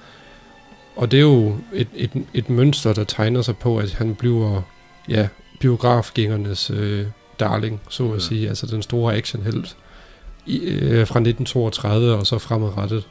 og 0.95 1.11
det 1.11 1.17
er 1.17 1.21
jo 1.21 1.55
et, 1.73 1.87
et, 1.95 2.11
et 2.33 2.49
mønster, 2.49 2.93
der 2.93 3.03
tegner 3.03 3.41
sig 3.41 3.57
på, 3.57 3.77
at 3.77 3.93
han 3.93 4.15
bliver 4.15 4.61
ja, 5.09 5.27
biografgængernes 5.59 6.69
øh, 6.69 7.05
darling, 7.39 7.81
så 7.89 8.07
at 8.07 8.13
Ja. 8.13 8.19
sige. 8.19 8.49
Altså 8.49 8.65
den 8.65 8.81
store 8.81 9.15
actionhelt 9.15 9.77
i, 10.45 10.59
øh, 10.59 11.07
fra 11.07 11.19
1932 11.19 12.13
og 12.15 12.27
så 12.27 12.37
fremadrettet. 12.37 13.07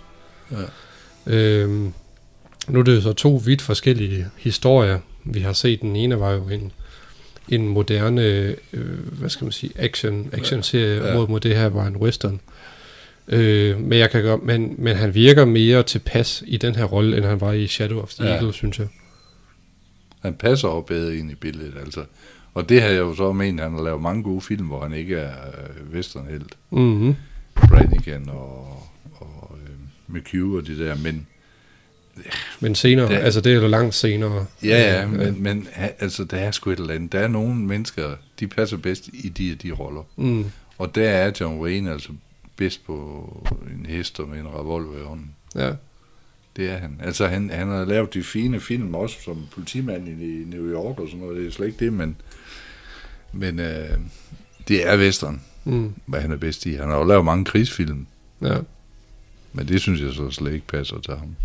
Ja. 0.51 0.57
Øhm, 1.27 1.93
nu 2.69 2.79
er 2.79 2.83
det 2.83 2.97
jo 2.97 3.01
så 3.01 3.13
to 3.13 3.41
vidt 3.45 3.63
forskellige 3.63 4.27
historier, 4.37 4.99
vi 5.25 5.41
har 5.41 5.53
set. 5.53 5.81
Den 5.81 5.97
ene 5.97 6.21
var 6.21 6.31
jo 6.33 6.49
en, 6.49 6.73
en 7.49 7.69
moderne, 7.69 8.23
øh, 8.73 8.99
hvad 9.19 9.31
skal 9.31 9.45
man 9.45 9.53
sige, 9.53 9.73
action, 9.77 10.31
action 10.33 10.63
serie 10.63 11.07
Ja. 11.07 11.15
mod, 11.15 11.29
mod 11.29 11.41
det 11.41 11.57
her 11.57 11.69
var 11.69 11.87
en 11.87 11.97
western. 11.97 12.41
Øh, 13.29 13.81
men, 13.81 13.99
jeg 13.99 14.11
kan 14.11 14.23
godt, 14.23 14.43
men, 14.45 14.75
men 14.79 14.97
han 14.97 15.15
virker 15.15 15.45
mere 15.45 15.83
tilpas 15.83 16.43
i 16.47 16.57
den 16.57 16.75
her 16.75 16.85
rolle, 16.85 17.17
end 17.17 17.25
han 17.25 17.41
var 17.41 17.53
i 17.53 17.67
Shadow 17.67 18.01
of 18.03 18.15
the 18.15 18.25
ja. 18.25 18.35
Eagle, 18.35 18.53
synes 18.53 18.79
jeg. 18.79 18.89
Han 20.21 20.35
passer 20.35 20.69
jo 20.69 20.81
bedre 20.81 21.17
ind 21.17 21.31
i 21.31 21.35
billedet, 21.35 21.75
altså. 21.81 22.05
Og 22.55 22.69
det 22.69 22.83
har 22.83 22.89
jeg 22.89 22.99
jo 22.99 23.15
så 23.15 23.33
ment, 23.33 23.61
han 23.61 23.73
har 23.75 23.83
lavet 23.83 24.03
mange 24.03 24.23
gode 24.23 24.41
film, 24.41 24.67
hvor 24.67 24.83
han 24.83 24.93
ikke 24.93 25.17
er 25.17 25.33
øh, 25.49 25.95
westernhelt. 25.95 26.57
Mm-hmm. 26.71 27.15
Brannigan 27.55 28.29
og, 28.29 28.83
og 29.15 29.59
øh, 29.63 30.15
McHugh 30.15 30.55
og 30.57 30.67
de 30.67 30.79
der, 30.79 30.97
men 31.03 31.27
Men 32.61 32.75
senere, 32.75 33.09
det, 33.09 33.15
altså 33.15 33.41
det 33.41 33.53
er 33.53 33.57
jo 33.57 33.67
langt 33.69 33.95
senere. 33.95 34.47
ja, 34.63 35.01
ja, 35.01 35.07
men, 35.07 35.43
men 35.43 35.69
altså, 35.99 36.25
der 36.25 36.37
er 36.37 36.51
sgu 36.51 36.71
et 36.71 36.79
eller 36.79 36.95
andet. 36.95 37.13
Der 37.13 37.19
er 37.21 37.29
nogle 37.29 37.55
mennesker, 37.55 38.15
de 38.41 38.47
passer 38.47 38.77
bedst 38.77 39.09
i 39.13 39.29
de 39.29 39.53
og 39.57 39.63
de 39.63 39.71
roller. 39.73 40.03
Mm, 40.17 40.45
Og 40.79 40.95
der 40.95 41.09
er 41.11 41.33
John 41.41 41.61
Wayne 41.61 41.93
altså 41.93 42.09
bedst 42.57 42.87
på 42.87 43.47
en 43.81 43.87
hest 43.87 44.21
og 44.21 44.29
med 44.29 44.39
en 44.41 44.49
revolver 44.49 44.99
i 45.01 45.03
hånden. 45.05 45.35
ja. 45.55 45.73
Det 46.57 46.71
er 46.71 46.77
han. 46.79 47.01
Altså, 47.05 47.27
han, 47.27 47.51
han 47.51 47.69
har 47.69 47.85
lavet 47.85 48.15
de 48.15 48.23
fine 48.23 48.61
film 48.61 48.95
også 48.95 49.17
som 49.25 49.47
politimand 49.53 50.09
i, 50.09 50.41
i 50.43 50.45
New 50.45 50.73
York 50.73 50.99
og 50.99 51.09
sådan 51.09 51.21
noget. 51.21 51.37
Det 51.37 51.47
er 51.47 51.51
slet 51.51 51.67
ikke 51.67 51.85
det, 51.85 51.93
men, 51.93 52.17
men 53.33 53.59
øh, 53.61 53.91
det 54.69 54.89
er 54.89 54.99
western, 54.99 55.41
Mm, 55.65 55.93
hvad 56.07 56.21
han 56.21 56.33
er 56.33 56.37
bedst 56.37 56.67
i. 56.67 56.73
Han 56.75 56.89
har 56.89 56.97
jo 56.99 57.05
lavet 57.05 57.25
mange 57.25 57.45
krigsfilm, 57.45 58.07
ja. 58.43 58.57
men 59.53 59.69
det 59.69 59.81
synes 59.81 60.01
jeg 60.01 60.13
så 60.13 60.31
slet 60.31 60.53
ikke 60.53 60.67
passer 60.67 61.01
til 61.01 61.15
ham. 61.15 61.37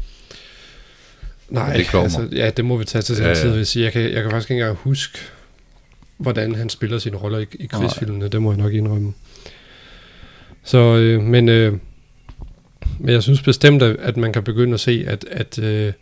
Nej, 1.50 1.78
det 1.78 1.94
altså, 1.94 2.28
ja, 2.32 2.50
det 2.50 2.66
må 2.66 2.78
vi 2.78 2.86
tage 2.86 3.02
til 3.02 3.16
den 3.18 3.24
Ja, 3.24 3.34
tid, 3.36 3.56
jeg 3.56 3.68
sige. 3.68 3.84
Jeg 3.86 3.94
kan, 3.94 4.02
jeg 4.02 4.22
kan 4.22 4.32
faktisk 4.32 4.52
ikke 4.52 4.62
engang 4.62 4.78
huske, 4.78 5.20
hvordan 6.18 6.56
han 6.56 6.70
spiller 6.70 7.00
sine 7.00 7.18
roller 7.18 7.40
i, 7.40 7.46
i 7.60 7.66
krigsfilmene. 7.66 8.28
Det 8.28 8.42
må 8.42 8.52
jeg 8.52 8.58
nok 8.62 8.74
indrømme. 8.74 9.14
Så, 10.64 10.78
øh, 10.78 11.22
men, 11.22 11.50
øh, 11.50 11.74
men 13.00 13.10
jeg 13.14 13.24
synes 13.24 13.42
bestemt, 13.42 13.84
at, 13.84 14.18
man 14.18 14.34
kan 14.34 14.44
begynde 14.44 14.74
at 14.74 14.80
se, 14.80 15.04
at, 15.08 15.26
at, 15.32 15.60
øh, 15.60 15.94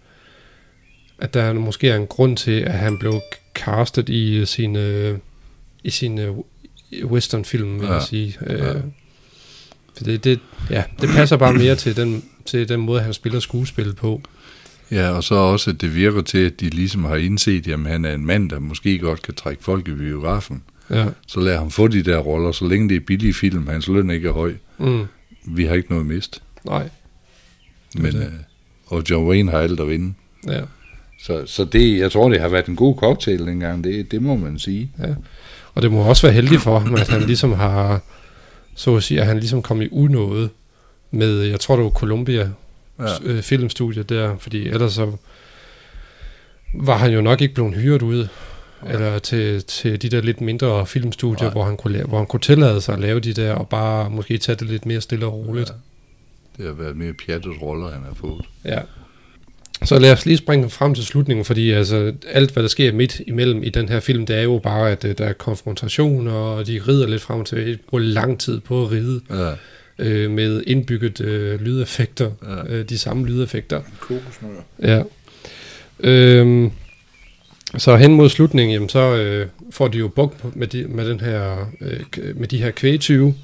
at 1.20 1.34
der 1.34 1.42
er, 1.44 1.54
måske 1.54 1.90
er 1.90 1.96
en 1.96 2.08
grund 2.08 2.38
til, 2.38 2.60
at 2.62 2.74
han 2.74 2.98
blev 2.98 3.22
castet 3.56 4.10
i 4.10 4.36
øh, 4.36 4.48
sin, 4.48 4.76
øh, 4.76 5.18
i 5.84 5.90
sin 5.90 6.20
øh, 6.20 6.32
westernfilm, 7.04 7.80
vil 7.80 7.88
Ja. 7.88 7.94
jeg 7.94 8.02
sige. 8.04 8.38
Øh, 8.48 8.60
Ja. 8.60 8.74
For 9.98 10.04
det, 10.04 10.24
det, 10.24 10.40
ja, 10.70 10.84
det 11.02 11.10
passer 11.10 11.38
bare 11.38 11.54
mere 11.54 11.76
til 11.76 11.96
den, 11.96 12.24
til 12.46 12.70
den 12.70 12.80
måde, 12.80 13.02
han 13.02 13.14
spiller 13.14 13.40
skuespil 13.40 13.94
på. 13.96 14.22
Ja, 14.92 15.10
og 15.10 15.24
så 15.24 15.36
også, 15.36 15.70
at 15.70 15.82
det 15.82 15.96
virker 15.96 16.22
til, 16.22 16.38
at 16.38 16.60
de 16.60 16.70
ligesom 16.70 17.04
har 17.04 17.16
indset, 17.16 17.68
at 17.68 17.80
han 17.80 18.06
er 18.06 18.14
en 18.14 18.26
mand, 18.26 18.50
der 18.50 18.60
måske 18.60 19.00
godt 19.00 19.22
kan 19.22 19.34
trække 19.34 19.64
folk 19.64 19.88
i 19.88 19.92
biografen. 19.92 20.64
Ja. 20.90 21.06
Så 21.28 21.40
lad 21.40 21.58
ham 21.58 21.72
få 21.72 21.88
de 21.88 22.04
der 22.04 22.18
roller, 22.18 22.52
så 22.52 22.68
længe 22.68 22.90
det 22.90 22.96
er 22.96 23.00
billige 23.00 23.34
film, 23.34 23.68
hans 23.68 23.88
løn 23.88 24.10
ikke 24.10 24.28
er 24.28 24.34
høj. 24.34 24.54
Mm. 24.78 25.06
Vi 25.46 25.66
har 25.66 25.76
ikke 25.76 25.90
noget 25.90 26.06
mist. 26.06 26.42
Nej. 26.66 26.90
Men, 27.96 28.12
det. 28.12 28.16
øh, 28.16 28.32
og 28.86 29.04
John 29.10 29.28
Wayne 29.28 29.52
har 29.52 29.60
alt 29.60 29.80
at 29.80 29.90
vinde. 29.90 30.14
Ja. 30.48 30.62
Så, 31.20 31.44
så 31.46 31.66
det, 31.66 32.00
jeg 32.00 32.12
tror, 32.12 32.30
det 32.30 32.40
har 32.42 32.50
været 32.50 32.66
en 32.66 32.76
god 32.76 32.96
cocktail 32.98 33.40
dengang, 33.40 33.84
det, 33.84 34.12
det 34.12 34.22
må 34.22 34.36
man 34.36 34.60
sige. 34.60 34.92
Og 35.74 35.82
det 35.82 35.92
må 35.92 36.00
også 36.00 36.28
være 36.28 36.34
heldigt 36.34 36.62
for 36.62 36.80
ham, 36.80 36.96
at 36.96 37.08
han 37.08 37.22
ligesom 37.22 37.54
har, 37.54 38.02
så 38.76 38.96
at 38.96 39.04
sige, 39.04 39.22
at 39.22 39.28
han 39.28 39.40
ligesom 39.40 39.62
kom 39.62 39.82
i 39.82 39.90
unåde 39.92 40.50
med, 41.12 41.42
jeg 41.42 41.60
tror 41.60 41.76
det 41.76 41.84
var 41.84 41.92
Columbia 41.92 42.50
Ja. 43.00 43.04
ja. 43.04 43.10
øh, 43.24 43.42
filmstudiet 43.42 44.10
der, 44.10 44.38
fordi 44.38 44.68
ellers 44.68 44.94
så 44.94 45.12
var 46.74 46.98
han 46.98 47.12
jo 47.12 47.22
nok 47.22 47.42
ikke 47.42 47.54
blevet 47.54 47.76
hyret 47.76 48.02
ud, 48.02 48.28
eller 48.90 49.20
til, 49.20 49.64
til 49.64 50.02
de 50.02 50.10
der 50.10 50.22
lidt 50.22 50.42
mindre 50.42 50.86
filmstudier, 50.86 51.44
Nej. 51.44 51.52
hvor 51.52 51.64
han, 51.64 51.78
kunne 51.78 52.04
hvor 52.04 52.18
han 52.18 52.28
kunne 52.28 52.40
tillade 52.40 52.82
sig 52.82 52.94
at 52.94 53.00
lave 53.00 53.20
de 53.20 53.34
der, 53.34 53.54
og 53.54 53.70
bare 53.70 54.10
måske 54.10 54.38
tage 54.38 54.56
det 54.56 54.68
lidt 54.68 54.86
mere 54.86 55.02
stille 55.02 55.26
og 55.26 55.34
roligt. 55.34 55.74
Det 56.58 56.66
har 56.66 56.74
været 56.74 56.98
mere 56.98 57.14
pjattet 57.26 57.62
roller, 57.62 57.92
han 57.92 58.04
har 58.04 58.14
fået. 58.14 58.46
Ja. 58.66 58.80
Så 59.84 60.00
lad 60.00 60.12
os 60.12 60.26
lige 60.26 60.38
springe 60.38 60.70
frem 60.70 60.96
til 60.96 61.06
slutningen, 61.06 61.46
fordi 61.46 61.72
altså, 61.72 62.14
alt, 62.28 62.52
hvad 62.52 62.64
der 62.64 62.70
sker 62.70 62.94
midt 62.94 63.22
imellem 63.28 63.64
i 63.64 63.70
den 63.70 63.90
her 63.90 64.00
film, 64.00 64.26
det 64.26 64.36
er 64.36 64.42
jo 64.42 64.60
bare, 64.64 64.92
at 64.92 65.06
øh, 65.06 65.18
der 65.18 65.26
er 65.26 65.34
konfrontation, 65.34 66.28
og 66.28 66.68
de 66.68 66.82
rider 66.88 67.08
lidt 67.08 67.22
frem. 67.22 67.46
De 67.46 67.78
bruger 67.90 68.04
lang 68.04 68.40
tid 68.40 68.60
på 68.60 68.86
at 68.86 68.92
ride 68.92 69.22
Ja, 69.30 69.52
øh, 70.00 70.32
med 70.32 70.64
indbygget 70.68 71.22
øh, 71.22 71.62
lydeffekter, 71.62 72.32
Ja. 72.44 72.74
øh, 72.76 72.90
de 72.90 72.98
samme 72.98 73.26
lydeffekter. 73.28 73.82
kokosnør. 74.00 74.50
Ja. 74.82 75.04
Øhm, 76.00 76.72
så 77.78 77.96
hen 77.96 78.14
mod 78.14 78.30
slutningen, 78.30 78.74
jamen, 78.74 78.90
så 78.90 79.16
øh, 79.16 79.48
får 79.72 79.88
de 79.88 79.98
jo 79.98 80.08
bugt 80.08 80.56
med, 80.58 80.68
de, 80.68 80.86
med, 80.88 81.10
den 81.10 81.20
her, 81.20 81.72
øh, 81.82 82.00
med 82.40 82.48
de 82.48 82.58
her 82.58 82.72
kvægtyve. 82.72 83.36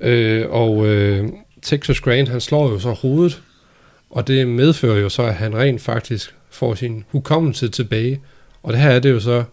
Øh, 0.00 0.44
og 0.50 0.86
øh, 0.86 1.28
Texas 1.62 2.00
Grant, 2.00 2.28
han 2.28 2.40
slår 2.40 2.70
jo 2.70 2.78
så 2.78 2.90
hovedet, 2.90 3.42
og 4.10 4.28
det 4.28 4.48
medfører 4.48 4.98
jo 5.00 5.08
så, 5.08 5.22
at 5.22 5.34
han 5.34 5.56
rent 5.56 5.80
faktisk 5.80 6.34
får 6.50 6.74
sin 6.74 7.04
hukommelse 7.08 7.68
tilbage. 7.68 8.20
Og 8.62 8.72
det 8.72 8.80
her 8.82 8.90
er 8.90 8.98
det 8.98 9.10
jo 9.10 9.20
så 9.20 9.44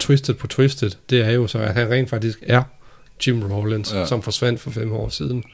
twisted 0.00 0.34
på 0.34 0.46
twisted. 0.46 0.90
Det 1.10 1.20
er 1.20 1.30
jo 1.30 1.46
så, 1.46 1.58
at 1.58 1.74
han 1.74 1.90
rent 1.90 2.10
faktisk 2.10 2.38
er 2.42 2.62
Jim 3.26 3.42
Rollins, 3.42 3.92
Ja. 3.94 4.06
som 4.06 4.22
forsvandt 4.22 4.60
for 4.60 4.70
fem 4.70 4.92
år 4.92 5.08
siden. 5.08 5.44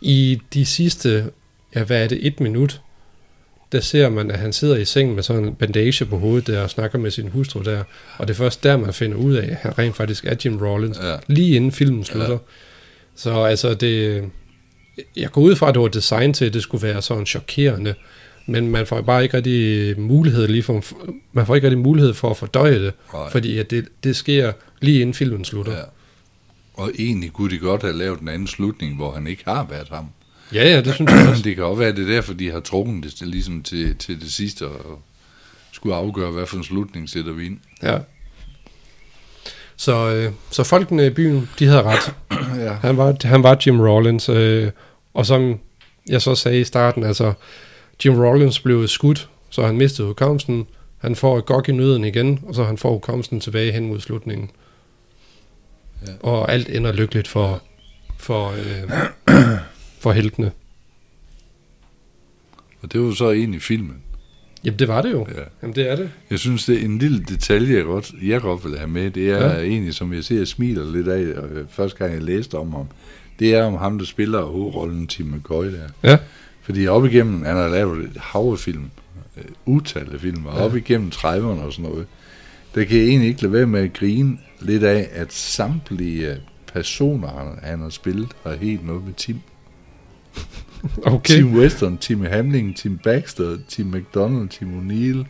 I 0.00 0.40
de 0.54 0.66
sidste, 0.66 1.30
ja 1.74 1.84
hvad 1.84 2.02
er 2.04 2.08
det, 2.08 2.26
et 2.26 2.40
minut, 2.40 2.80
der 3.72 3.80
ser 3.80 4.08
man, 4.08 4.30
at 4.30 4.38
han 4.38 4.52
sidder 4.52 4.76
i 4.76 4.84
sengen 4.84 5.14
med 5.14 5.22
sådan 5.22 5.44
en 5.44 5.54
bandage 5.54 6.04
på 6.04 6.18
hovedet 6.18 6.46
der, 6.46 6.62
og 6.62 6.70
snakker 6.70 6.98
med 6.98 7.10
sin 7.10 7.28
hustru 7.28 7.62
der. 7.62 7.82
Og 8.18 8.28
det 8.28 8.34
er 8.34 8.38
først 8.38 8.62
der, 8.64 8.76
man 8.76 8.92
finder 8.94 9.16
ud 9.16 9.34
af, 9.34 9.48
at 9.50 9.56
han 9.56 9.78
rent 9.78 9.96
faktisk 9.96 10.24
er 10.24 10.34
Jim 10.44 10.58
Rollins, 10.58 10.98
Ja. 11.02 11.16
lige 11.26 11.56
inden 11.56 11.72
filmen 11.72 12.04
slutter. 12.04 12.30
Ja. 12.32 12.38
Så 13.16 13.42
altså 13.44 13.74
det... 13.74 14.24
Jeg 15.16 15.30
går 15.30 15.40
ud 15.40 15.56
fra, 15.56 15.68
at 15.68 15.74
det 15.74 15.82
var 15.82 15.88
design 15.88 16.32
til, 16.32 16.44
at 16.44 16.54
det 16.54 16.62
skulle 16.62 16.86
være 16.86 17.02
sådan 17.02 17.26
chokerende, 17.26 17.94
men 18.46 18.68
man 18.68 18.86
får 18.86 19.00
bare 19.02 19.22
ikke 19.22 19.36
rigtig 19.36 20.00
mulighed 20.00 20.48
lige 20.48 20.62
for, 20.62 20.84
man 21.32 21.46
får 21.46 21.54
ikke 21.54 21.66
rigtig 21.66 21.78
mulighed 21.78 22.14
for 22.14 22.30
at 22.30 22.36
fordøje 22.36 22.84
det, 22.84 22.92
Nej. 23.12 23.30
fordi 23.30 23.58
at 23.58 23.70
det, 23.70 23.84
det 24.04 24.16
sker 24.16 24.52
lige 24.80 25.00
inden 25.00 25.14
filmen 25.14 25.44
slutter. 25.44 25.72
Ja. 25.72 25.82
Og 26.78 26.90
egentlig 26.98 27.32
kunne 27.32 27.50
de 27.50 27.58
godt 27.58 27.82
have 27.82 27.96
lavet 27.96 28.20
en 28.20 28.28
anden 28.28 28.46
slutning, 28.46 28.96
hvor 28.96 29.12
han 29.12 29.26
ikke 29.26 29.42
har 29.44 29.66
været 29.70 29.88
ham. 29.88 30.06
Ja, 30.54 30.70
ja, 30.70 30.80
det 30.80 30.94
synes 30.94 31.12
jeg 31.12 31.28
også. 31.28 31.42
Det 31.48 31.54
kan 31.54 31.64
også 31.64 31.78
være, 31.78 31.92
det 31.92 32.08
er 32.08 32.14
derfor, 32.14 32.34
de 32.34 32.50
har 32.50 32.60
trukket 32.60 33.04
det 33.04 33.14
til, 33.14 33.26
ligesom 33.26 33.62
til, 33.62 33.96
til 33.96 34.20
det 34.20 34.32
sidste, 34.32 34.68
og 34.68 35.02
skulle 35.72 35.94
afgøre, 35.94 36.30
hvad 36.30 36.46
for 36.46 36.56
en 36.56 36.64
slutning 36.64 37.08
sætter 37.08 37.32
vi 37.32 37.46
ind. 37.46 37.58
Ja. 37.82 37.98
Så, 39.76 40.10
øh, 40.14 40.32
så 40.50 40.64
folkene 40.64 41.06
i 41.06 41.10
byen, 41.10 41.48
de 41.58 41.66
havde 41.66 41.82
ret. 41.82 42.14
Ja. 42.58 42.72
Han 42.72 42.96
var, 42.96 43.16
han 43.24 43.42
var 43.42 43.58
Jim 43.66 43.80
Rollins, 43.80 44.28
øh, 44.28 44.70
og 45.14 45.26
som 45.26 45.58
jeg 46.08 46.22
så 46.22 46.34
sagde 46.34 46.60
i 46.60 46.64
starten, 46.64 47.04
altså 47.04 47.32
Jim 48.04 48.14
Rollins 48.20 48.60
blev 48.60 48.88
skudt, 48.88 49.28
så 49.50 49.66
han 49.66 49.76
mistede 49.76 50.08
hukommelsen. 50.08 50.66
Han 50.98 51.16
får 51.16 51.38
et 51.38 51.46
gok 51.46 51.68
i 51.68 51.72
nøden 51.72 52.04
igen, 52.04 52.40
og 52.46 52.54
så 52.54 52.64
han 52.64 52.78
får 52.78 52.92
hukommelsen 52.92 53.40
tilbage 53.40 53.72
hen 53.72 53.86
mod 53.86 54.00
slutningen. 54.00 54.50
Ja. 56.06 56.12
Og 56.20 56.52
alt 56.52 56.68
ender 56.68 56.92
lykkeligt 56.92 57.28
for, 57.28 57.62
for, 58.18 58.50
øh, 58.50 58.90
for 60.00 60.12
heltene. 60.12 60.52
Og 62.82 62.92
det 62.92 63.00
var 63.00 63.06
jo 63.06 63.14
så 63.14 63.30
egentlig 63.30 63.62
filmen. 63.62 63.96
Jamen 64.64 64.78
det 64.78 64.88
var 64.88 65.02
det 65.02 65.10
jo. 65.12 65.26
Ja. 65.36 65.42
Jamen 65.62 65.74
det 65.74 65.90
er 65.90 65.96
det. 65.96 66.10
Jeg 66.30 66.38
synes, 66.38 66.64
det 66.66 66.80
er 66.80 66.84
en 66.84 66.98
lille 66.98 67.24
detalje, 67.28 67.74
jeg 67.76 67.84
godt, 67.84 68.12
jeg 68.22 68.40
godt 68.40 68.64
vil 68.64 68.78
have 68.78 68.88
med. 68.90 69.10
Det 69.10 69.30
er 69.30 69.46
ja. 69.48 69.60
Egentlig, 69.60 69.94
som 69.94 70.12
jeg 70.12 70.24
ser, 70.24 70.36
jeg 70.36 70.48
smiler 70.48 70.92
lidt 70.92 71.08
af, 71.08 71.20
øh, 71.20 71.64
første 71.70 71.98
gang 71.98 72.12
jeg 72.14 72.22
læste 72.22 72.54
om 72.58 72.72
ham. 72.72 72.86
Det 73.38 73.54
er 73.54 73.64
om 73.64 73.74
ham, 73.74 73.98
der 73.98 74.04
spiller 74.06 74.42
hovedrollen 74.42 75.06
Tim 75.06 75.26
McCoy 75.26 75.64
der. 75.66 75.88
Ja. 76.02 76.18
Fordi 76.62 76.86
op 76.86 77.04
igennem, 77.06 77.42
han 77.44 77.56
har 77.56 77.68
lavet 77.68 78.04
et 78.04 78.16
hav 78.16 78.48
af 78.52 78.58
film, 78.58 78.90
øh, 79.36 79.44
utal 79.66 80.08
af 80.14 80.20
film, 80.20 80.46
og 80.46 80.56
Ja. 80.58 80.64
op 80.64 80.76
igennem 80.76 81.10
30'erne 81.14 81.62
og 81.64 81.72
sådan 81.72 81.90
noget, 81.90 82.06
der 82.78 82.84
kan 82.84 82.98
jeg 82.98 83.06
egentlig 83.06 83.28
ikke 83.28 83.42
lade 83.42 83.52
være 83.52 83.66
med 83.66 83.80
at 83.80 83.92
grine 83.92 84.38
lidt 84.60 84.84
af, 84.84 85.08
at 85.12 85.32
samtlige 85.32 86.36
personer, 86.72 87.28
han, 87.28 87.58
han 87.62 87.80
har 87.80 87.88
spillet, 87.88 88.28
har 88.42 88.56
helt 88.56 88.86
noget 88.86 89.04
med 89.04 89.12
Tim. 89.14 89.40
Okay. 91.06 91.34
Tim 91.34 91.56
Weston, 91.56 91.98
Tim 91.98 92.20
Hamling, 92.20 92.76
Tim 92.76 92.98
Baxter, 92.98 93.58
Tim 93.68 93.86
McDonald, 93.86 94.48
Tim 94.48 94.68
O'Neill, 94.68 95.24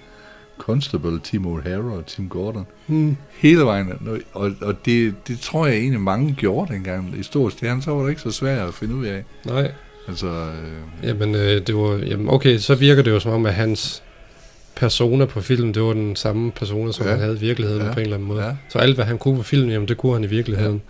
Constable, 0.59 1.21
Tim 1.25 1.47
O'Hara 1.47 1.97
og 1.97 2.07
Tim 2.07 2.29
Gordon. 2.29 2.67
Hmm. 2.87 3.17
Hele 3.31 3.61
vejen. 3.61 3.93
Og, 4.33 4.51
og 4.61 4.85
det, 4.85 5.15
det 5.29 5.41
tror 5.41 5.67
jeg 5.67 5.77
egentlig 5.77 6.01
mange 6.01 6.35
gjorde 6.35 6.73
dengang. 6.73 7.15
I 7.19 7.23
stor 7.23 7.49
stjerne, 7.49 7.83
så 7.83 7.91
var 7.91 8.03
det 8.03 8.11
ikke 8.11 8.23
så 8.23 8.31
svært 8.31 8.69
at 8.69 8.75
finde 8.75 8.95
ud 8.95 9.07
af. 9.07 9.25
Nej. 9.47 9.73
Altså, 10.09 10.27
øh, 10.27 11.09
Jamen, 11.09 11.35
øh, 11.35 11.67
det 11.67 11.77
var, 11.77 11.97
jamen, 11.97 12.29
okay, 12.29 12.59
så 12.59 12.75
virker 12.75 13.03
det 13.03 13.11
jo 13.11 13.21
som 13.21 13.33
om, 13.33 13.47
at 13.47 13.55
hans 13.55 14.03
persona 14.79 15.25
på 15.25 15.41
film, 15.41 15.73
det 15.73 15.83
var 15.83 15.93
den 15.93 16.17
samme 16.17 16.51
persona, 16.53 16.93
som 16.93 17.05
Ja. 17.07 17.11
ja. 17.11 17.17
han 17.17 17.25
havde 17.25 17.37
i 17.37 17.41
virkeligheden 17.41 17.83
Ja. 17.83 17.89
ja. 17.89 17.93
på 17.95 18.01
en 18.01 18.05
eller 18.05 18.17
anden 18.17 18.29
måde. 18.29 18.41
Ja. 18.43 18.47
Ja. 18.49 18.57
Så 18.69 18.79
alt, 18.79 18.95
hvad 18.95 19.05
han 19.05 19.19
kunne 19.19 19.37
på 19.37 19.43
film, 19.43 19.69
jamen, 19.71 19.89
det 19.89 19.97
kunne 19.97 20.13
han 20.15 20.25
i 20.25 20.27
virkeligheden. 20.27 20.83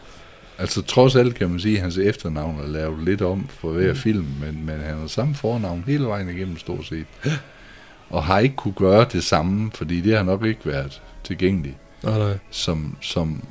altså 0.59 0.83
trods 0.83 1.17
alt 1.17 1.35
kan 1.35 1.51
man 1.51 1.61
sige, 1.61 1.77
at 1.77 1.83
hans 1.83 1.99
efternavn 1.99 2.61
er 2.61 2.67
lavet 2.69 3.05
lidt 3.05 3.23
om 3.23 3.49
for 3.49 3.71
hver 3.71 3.89
Mm. 3.93 3.97
film, 3.99 4.27
men, 4.41 4.67
men 4.67 4.81
han 4.81 4.99
har 4.99 5.07
samme 5.07 5.35
fornavn 5.35 5.85
hele 5.87 6.05
vejen 6.07 6.29
igennem 6.29 6.59
stort 6.59 6.87
set. 6.87 7.07
og 8.11 8.23
har 8.25 8.39
ikke 8.39 8.57
kunne 8.57 8.75
gøre 8.75 9.07
det 9.13 9.25
samme, 9.25 9.71
fordi 9.75 10.01
det 10.01 10.17
har 10.17 10.23
nok 10.23 10.45
ikke 10.45 10.61
været 10.67 11.03
tilgængeligt, 11.25 11.77
Nej, 12.03 12.19
nej. 12.19 12.39
som, 12.51 12.97
som 13.01 13.43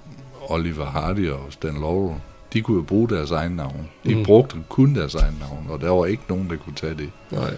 Oliver 0.50 0.86
Hardy 0.86 1.30
og 1.30 1.46
Stan 1.50 1.74
Laurel. 1.74 2.16
De 2.54 2.62
kunne 2.62 2.78
jo 2.78 2.84
bruge 2.84 3.10
deres 3.10 3.32
egen 3.32 3.52
navn. 3.52 3.88
De 4.06 4.16
mm. 4.16 4.24
brugte 4.24 4.56
kun 4.70 4.96
deres 4.96 5.16
egen 5.16 5.36
navn, 5.40 5.66
og 5.70 5.82
der 5.82 5.90
var 5.90 6.06
ikke 6.06 6.24
nogen, 6.30 6.50
der 6.50 6.56
kunne 6.56 6.76
tage 6.76 6.94
det. 6.96 7.10
Nej, 7.32 7.54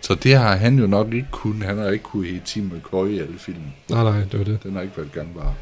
Så 0.00 0.14
det 0.14 0.34
har 0.34 0.56
han 0.56 0.78
jo 0.78 0.86
nok 0.86 1.12
ikke 1.12 1.28
kun. 1.30 1.62
Han 1.62 1.78
har 1.78 1.88
ikke 1.90 2.04
kunne 2.04 2.26
hedde 2.26 2.40
Tim 2.44 2.64
McCoy 2.74 3.08
i 3.08 3.18
alle 3.18 3.38
film. 3.38 3.56
nej, 3.90 4.02
nej, 4.04 4.20
det 4.32 4.38
var 4.38 4.44
det. 4.44 4.58
Den 4.62 4.74
har 4.74 4.82
ikke 4.82 4.96
været 4.96 5.12
gangbar. 5.12 5.54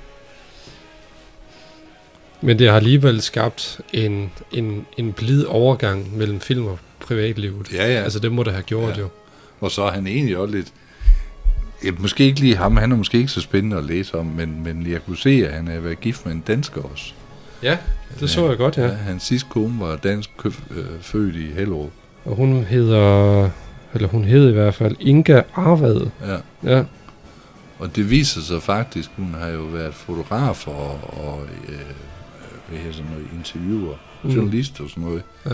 Men 2.41 2.59
det 2.59 2.69
har 2.69 2.77
alligevel 2.77 3.23
skabt 3.23 3.81
en, 3.93 4.31
en, 4.53 4.87
en 4.99 5.13
blid 5.13 5.45
overgang 5.45 6.17
mellem 6.17 6.41
film 6.41 6.67
og 6.67 6.79
privatlivet. 7.01 7.73
Ja, 7.73 7.93
ja. 7.95 8.03
Altså 8.03 8.19
det 8.19 8.33
må 8.33 8.43
det 8.43 8.53
have 8.53 8.63
gjort 8.63 8.97
Ja. 8.97 9.01
jo. 9.01 9.09
Og 9.61 9.71
så 9.71 9.83
er 9.83 9.91
han 9.91 10.07
egentlig 10.07 10.37
også 10.37 10.55
lidt... 10.55 10.73
Ja, 11.85 11.91
måske 11.99 12.25
ikke 12.25 12.41
lige 12.41 12.57
ham, 12.57 12.77
han 12.77 12.93
er 12.93 12.97
måske 12.97 13.19
ikke 13.19 13.29
så 13.31 13.41
spændende 13.41 13.77
at 13.77 13.85
læse 13.85 14.19
om, 14.19 14.27
men, 14.27 14.65
men 14.65 14.87
jeg 14.91 15.05
kunne 15.05 15.17
se, 15.17 15.31
at 15.47 15.53
han 15.55 15.67
har 15.69 15.81
været 15.81 16.01
gift 16.01 16.27
med 16.27 16.33
en 16.35 16.43
dansker 16.47 16.83
også. 16.83 17.13
Ja, 17.63 17.77
det 18.21 18.31
så 18.31 18.49
jeg 18.49 18.57
godt, 18.59 18.77
ja. 18.77 18.83
Ja, 18.87 18.89
hans 18.93 19.23
sidste 19.23 19.49
kone 19.51 19.81
var 19.81 19.97
dansk 19.97 20.31
køf, 20.37 20.61
øh, 20.71 20.85
født 21.01 21.37
i 21.37 21.47
Hellerup. 21.55 21.91
Og 22.25 22.37
hun 22.37 22.65
hedder, 22.65 23.51
eller 23.95 24.09
hun 24.09 24.25
hed 24.25 24.49
i 24.51 24.53
hvert 24.53 24.75
fald 24.75 24.97
Inga 25.01 25.43
Arvad. 25.55 26.07
Ja. 26.27 26.37
Ja, 26.77 26.85
Og 27.79 27.97
det 27.97 28.11
viser 28.11 28.41
sig 28.41 28.63
faktisk, 28.63 29.11
hun 29.17 29.35
har 29.35 29.49
jo 29.49 29.63
været 29.63 29.95
fotograf 29.95 30.69
og, 30.69 31.01
og 31.27 31.43
øh, 31.69 31.75
hvad 32.69 32.79
hedder 32.79 32.93
sådan 32.93 33.11
noget, 33.11 33.27
interviewer, 33.35 33.95
Mm. 34.23 34.31
journalist 34.31 34.81
og 34.81 34.91
sådan 34.91 35.05
noget. 35.05 35.23
Ja. 35.47 35.51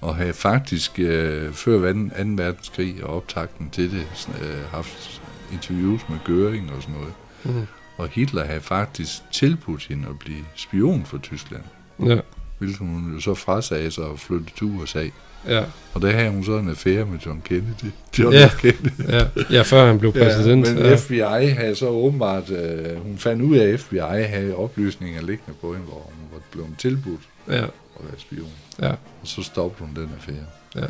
Og 0.00 0.16
har 0.16 0.32
faktisk 0.32 0.98
øh, 0.98 1.52
før 1.52 1.92
2. 1.92 2.02
verdenskrig 2.36 3.04
og 3.04 3.16
optakten 3.16 3.70
til 3.70 3.90
det 3.90 4.28
øh, 4.42 4.64
haft 4.70 5.22
interviews 5.52 6.00
med 6.08 6.18
Göring 6.28 6.76
og 6.76 6.82
sådan 6.82 6.94
noget. 6.94 7.12
mm. 7.44 7.66
Og 7.96 8.08
Hitler 8.08 8.44
havde 8.44 8.60
faktisk 8.60 9.12
tilbudt 9.32 9.86
hende 9.86 10.08
at 10.08 10.18
blive 10.18 10.44
spion 10.54 11.04
for 11.04 11.18
Tyskland. 11.18 11.62
ja, 12.06 12.18
Hvilket 12.58 12.78
hun 12.78 13.12
jo 13.14 13.20
så 13.20 13.34
frasagde 13.34 13.90
sig 13.90 14.04
og 14.04 14.18
flyttede 14.18 14.50
til 14.58 14.66
USA. 14.66 15.08
Ja, 15.48 15.64
Og 15.94 16.02
der 16.02 16.10
havde 16.10 16.30
hun 16.30 16.44
så 16.44 16.58
en 16.58 16.68
affære 16.70 17.04
med 17.06 17.18
John 17.18 17.42
Kennedy. 17.44 17.90
John 18.18 18.32
Ja. 18.32 18.50
Kennedy. 18.58 19.08
ja, 19.08 19.26
ja, 19.50 19.62
før 19.62 19.86
han 19.86 19.98
blev 19.98 20.12
præsident. 20.12 20.66
Ja, 20.68 20.74
men 20.74 20.82
ja. 20.82 20.94
FBI 20.96 21.46
havde 21.48 21.74
så 21.74 21.88
åbenbart, 21.88 22.50
øh, 22.50 22.96
hun 23.06 23.18
fandt 23.18 23.42
ud 23.42 23.56
af, 23.56 23.68
at 23.72 23.80
FBI 23.80 23.98
havde 24.26 24.54
oplysninger 24.56 25.22
liggende 25.22 25.54
på 25.60 25.72
hende, 25.72 25.86
hvor 25.86 25.94
hun 26.14 26.28
var 26.32 26.38
blevet 26.50 26.70
tilbudt 26.78 27.20
ja, 27.48 27.54
at 27.64 27.68
være 28.00 28.18
spion. 28.18 28.48
ja, 28.82 28.90
Og 28.90 28.96
så 29.24 29.42
stoppede 29.42 29.86
hun 29.88 29.96
den 29.96 30.10
affære. 30.18 30.46
Ja. 30.76 30.86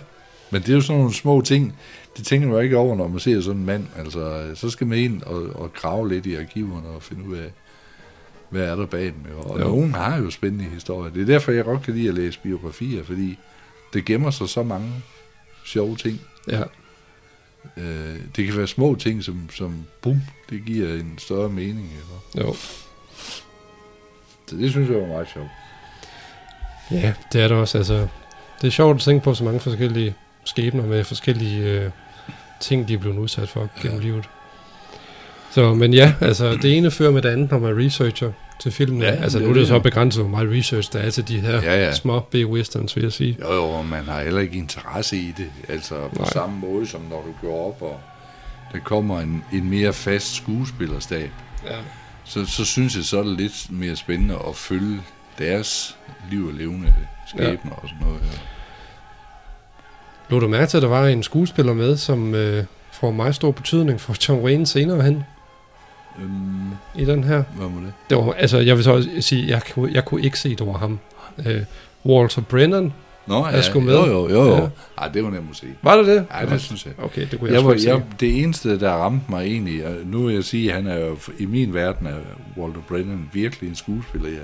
Men 0.50 0.62
det 0.62 0.68
er 0.68 0.74
jo 0.74 0.80
sådan 0.80 0.98
nogle 0.98 1.14
små 1.14 1.40
ting, 1.40 1.74
det 2.16 2.26
tænker 2.26 2.46
man 2.48 2.56
jo 2.56 2.60
ikke 2.62 2.76
over, 2.76 2.96
når 2.96 3.08
man 3.08 3.20
ser 3.20 3.40
sådan 3.40 3.60
en 3.60 3.66
mand. 3.66 3.86
Altså, 3.98 4.50
så 4.54 4.70
skal 4.70 4.86
man 4.86 4.98
ind 4.98 5.22
og, 5.22 5.42
og 5.54 5.72
grave 5.74 6.08
lidt 6.08 6.26
i 6.26 6.34
arkiverne 6.34 6.88
og 6.88 7.02
finde 7.02 7.24
ud 7.28 7.36
af, 7.36 7.50
hvad 8.50 8.62
er 8.62 8.76
der 8.76 8.86
bag 8.86 9.04
dem. 9.04 9.14
jo. 9.32 9.40
Og 9.40 9.60
jo. 9.60 9.64
nogen 9.64 9.92
har 9.94 10.18
jo 10.18 10.30
spændende 10.30 10.64
historier. 10.64 11.12
Det 11.12 11.22
er 11.22 11.26
derfor, 11.26 11.52
jeg 11.52 11.64
godt 11.64 11.82
kan 11.82 11.94
lide 11.94 12.08
at 12.08 12.14
læse 12.14 12.38
biografier, 12.42 13.04
fordi 13.04 13.38
det 13.92 14.04
gemmer 14.04 14.30
sig 14.30 14.48
så 14.48 14.62
mange 14.62 14.92
sjove 15.64 15.96
ting. 15.96 16.20
ja, 16.48 16.62
Øh, 17.76 18.16
det 18.36 18.46
kan 18.46 18.56
være 18.56 18.66
små 18.66 18.94
ting, 18.94 19.24
som, 19.24 19.48
som 19.52 19.84
bum, 20.00 20.22
det 20.50 20.64
giver 20.66 20.94
en 20.94 21.14
større 21.18 21.48
mening. 21.48 21.90
Eller? 21.90 22.46
jo. 22.46 22.54
Så 24.46 24.56
det 24.56 24.70
synes 24.70 24.90
jeg 24.90 25.00
var 25.00 25.06
meget 25.06 25.28
sjovt. 25.34 25.48
Ja, 26.90 27.14
det 27.32 27.40
er 27.40 27.48
det 27.48 27.56
også. 27.56 27.78
Altså, 27.78 28.08
det 28.60 28.66
er 28.66 28.70
sjovt 28.70 28.96
at 28.96 29.02
tænke 29.02 29.24
på 29.24 29.34
så 29.34 29.44
mange 29.44 29.60
forskellige 29.60 30.14
skæbner 30.44 30.86
med 30.86 31.04
forskellige 31.04 31.64
øh, 31.64 31.90
ting, 32.60 32.88
de 32.88 32.94
er 32.94 32.98
blevet 32.98 33.18
udsat 33.18 33.48
for 33.48 33.68
gennem 33.82 34.00
livet. 34.00 34.28
Så, 35.50 35.74
men 35.74 35.94
ja, 35.94 36.14
altså, 36.20 36.58
det 36.62 36.76
ene 36.76 36.90
fører 36.90 37.10
med 37.10 37.22
det 37.22 37.28
andet, 37.28 37.50
når 37.50 37.58
man 37.58 37.86
researcher 37.86 38.32
til 38.60 38.72
filmen. 38.72 39.02
Ja, 39.02 39.08
altså, 39.10 39.38
det 39.38 39.46
nu 39.46 39.50
er 39.54 39.58
det 39.58 39.68
så 39.68 39.78
begrænset, 39.78 40.22
hvor 40.22 40.30
meget 40.30 40.50
research 40.58 40.92
der 40.92 40.98
er 40.98 41.10
til 41.10 41.28
de 41.28 41.40
her 41.40 41.62
Ja, 41.62 41.84
ja. 41.84 41.92
små 41.94 42.20
B-westerns, 42.20 42.96
vil 42.96 43.02
jeg 43.02 43.12
sige. 43.12 43.38
Jo, 43.40 43.52
jo, 43.54 43.64
og 43.64 43.84
man 43.86 44.04
har 44.04 44.22
heller 44.22 44.40
ikke 44.40 44.56
interesse 44.58 45.16
i 45.16 45.34
det. 45.36 45.46
Altså 45.68 45.94
på 46.08 46.18
Nej. 46.22 46.30
Samme 46.32 46.58
måde, 46.58 46.86
som 46.86 47.00
når 47.00 47.24
du 47.42 47.46
går 47.48 47.66
op, 47.68 47.82
og 47.82 48.00
der 48.72 48.78
kommer 48.78 49.20
en, 49.20 49.44
en 49.52 49.70
mere 49.70 49.92
fast 49.92 50.34
skuespillerstab, 50.34 51.30
Ja. 51.66 51.76
så, 52.24 52.44
så 52.46 52.64
synes 52.64 52.96
jeg, 52.96 53.04
så 53.04 53.18
er 53.18 53.22
det 53.22 53.32
lidt 53.36 53.66
mere 53.70 53.96
spændende 53.96 54.34
at 54.48 54.56
følge 54.56 55.00
deres 55.38 55.96
liv 56.30 56.46
og 56.46 56.52
levende 56.52 56.94
skæbner 57.28 57.72
og 57.72 57.88
sådan 57.88 58.06
noget. 58.06 58.20
Ja. 58.22 58.38
Lå 60.30 60.40
du 60.40 60.48
mærke 60.48 60.66
til, 60.70 60.76
at 60.76 60.82
der 60.82 60.88
var 60.88 61.06
en 61.06 61.22
skuespiller 61.22 61.72
med, 61.72 61.96
som 61.96 62.34
øh, 62.34 62.64
får 62.92 63.10
meget 63.10 63.34
stor 63.34 63.50
betydning 63.50 64.00
for 64.00 64.16
John 64.28 64.44
Wayne 64.44 64.66
senere 64.66 65.02
hen 65.02 65.24
Øhm, 66.18 66.70
i 66.94 67.04
den 67.04 67.24
her? 67.24 67.42
hvad 67.56 67.66
var 67.66 67.80
det? 67.80 67.92
Det 68.10 68.18
var, 68.18 68.32
altså, 68.32 68.58
jeg 68.58 68.76
vil 68.76 68.84
så 68.84 68.92
også 68.92 69.08
sige, 69.20 69.48
jeg 69.48 69.62
kunne, 69.74 69.92
jeg 69.92 70.04
kunne 70.04 70.22
ikke 70.22 70.38
se, 70.38 70.56
det 70.56 70.66
var 70.66 70.72
ham. 70.72 70.98
Øh, 71.46 71.62
Walter 72.06 72.42
Brennan, 72.42 72.92
Nå, 73.26 73.46
Jeg 73.46 73.64
skulle 73.64 73.86
med. 73.86 73.94
Jo, 73.94 74.06
jo, 74.06 74.28
jo. 74.28 74.44
jo. 74.44 74.54
Ja. 74.54 74.60
Ja. 74.60 74.68
Ej, 74.98 75.08
det 75.08 75.24
var 75.24 75.30
nemt 75.30 75.50
at 75.50 75.56
se. 75.56 75.66
var 75.82 75.96
det 75.96 76.06
det? 76.06 76.26
Ja, 76.40 76.46
det 76.46 76.60
synes 76.60 76.86
jeg. 76.86 76.92
Okay, 76.98 77.26
det 77.30 77.38
kunne 77.38 77.48
jeg, 77.48 77.54
Jeg 77.54 77.78
sgu 77.78 77.90
var, 77.90 77.94
jeg, 77.94 78.02
det 78.20 78.42
eneste, 78.42 78.80
der 78.80 78.90
ramte 78.90 79.24
mig 79.28 79.46
egentlig, 79.46 79.86
og 79.86 79.94
nu 80.04 80.22
vil 80.26 80.34
jeg 80.34 80.44
sige, 80.44 80.70
at 80.70 80.76
han 80.76 80.86
er 80.86 80.98
jo, 80.98 81.16
i 81.38 81.46
min 81.46 81.74
verden 81.74 82.06
er 82.06 82.14
Walter 82.56 82.80
Brennan 82.88 83.28
virkelig 83.32 83.68
en 83.68 83.74
skuespiller, 83.74 84.28
jeg 84.28 84.38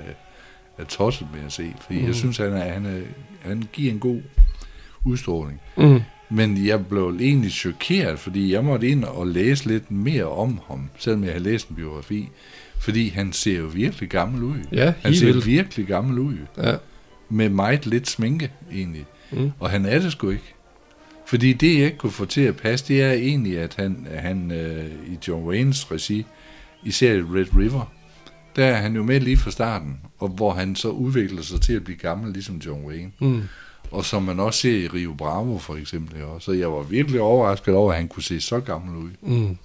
er, 0.77 0.83
tosset 0.83 1.27
med 1.33 1.45
at 1.45 1.51
se. 1.51 1.73
Fordi 1.81 1.99
mm. 1.99 2.05
jeg 2.05 2.15
synes, 2.15 2.37
han, 2.37 2.53
er, 2.53 2.73
han, 2.73 2.85
er, 2.85 2.99
han 3.41 3.63
giver 3.73 3.91
en 3.91 3.99
god 3.99 4.21
udstråling. 5.05 5.61
Mm. 5.77 6.01
Men 6.31 6.65
jeg 6.65 6.85
blev 6.87 7.17
egentlig 7.19 7.51
chokeret, 7.51 8.19
fordi 8.19 8.53
jeg 8.53 8.63
måtte 8.65 8.87
ind 8.87 9.03
og 9.03 9.27
læse 9.27 9.67
lidt 9.67 9.91
mere 9.91 10.25
om 10.25 10.59
ham, 10.67 10.89
selvom 10.97 11.23
jeg 11.23 11.33
har 11.33 11.39
læst 11.39 11.69
en 11.69 11.75
biografi. 11.75 12.29
Fordi 12.79 13.09
han 13.09 13.33
ser 13.33 13.57
jo 13.57 13.65
virkelig 13.65 14.09
gammel 14.09 14.43
ud. 14.43 14.55
Ja, 14.71 14.93
Han 15.01 15.15
ser 15.15 15.25
vildt. 15.25 15.45
virkelig 15.45 15.87
gammel 15.87 16.19
ud. 16.19 16.35
Ja. 16.57 16.75
Med 17.29 17.49
meget 17.49 17.85
lidt 17.85 18.09
sminke, 18.09 18.51
egentlig. 18.73 19.05
Mm. 19.31 19.51
Og 19.59 19.69
han 19.69 19.85
er 19.85 19.99
det 19.99 20.11
sgu 20.11 20.29
ikke. 20.29 20.53
Fordi 21.25 21.53
det, 21.53 21.77
jeg 21.77 21.85
ikke 21.85 21.97
kunne 21.97 22.11
få 22.11 22.25
til 22.25 22.41
at 22.41 22.55
passe, 22.57 22.87
det 22.87 23.01
er 23.03 23.11
egentlig, 23.11 23.59
at 23.59 23.75
han, 23.75 24.07
han 24.15 24.51
øh, 24.51 24.85
i 24.85 25.17
John 25.27 25.45
Waynes 25.47 25.91
regi, 25.91 26.25
især 26.83 27.13
i 27.13 27.21
Red 27.21 27.45
River, 27.57 27.91
der 28.55 28.65
er 28.65 28.75
han 28.75 28.95
jo 28.95 29.03
med 29.03 29.19
lige 29.19 29.37
fra 29.37 29.51
starten, 29.51 29.97
og 30.19 30.27
hvor 30.29 30.53
han 30.53 30.75
så 30.75 30.89
udvikler 30.89 31.41
sig 31.41 31.61
til 31.61 31.73
at 31.73 31.83
blive 31.83 31.97
gammel, 31.97 32.33
ligesom 32.33 32.57
John 32.65 32.85
Wayne. 32.85 33.11
Mm. 33.21 33.41
Og 33.91 34.05
som 34.05 34.23
man 34.23 34.39
også 34.39 34.59
ser 34.59 34.71
i 34.77 34.87
Rio 34.87 35.13
Bravo, 35.17 35.57
for 35.57 35.75
eksempel. 35.75 36.23
også? 36.23 36.45
Så 36.45 36.51
jeg 36.51 36.71
var 36.71 36.81
virkelig 36.81 37.21
overrasket 37.21 37.73
over, 37.75 37.91
at 37.91 37.97
han 37.97 38.07
kunne 38.07 38.23
se 38.23 38.41
så 38.41 38.59
gammel 38.59 38.95
ud. 38.97 39.09
Mm. 39.21 39.57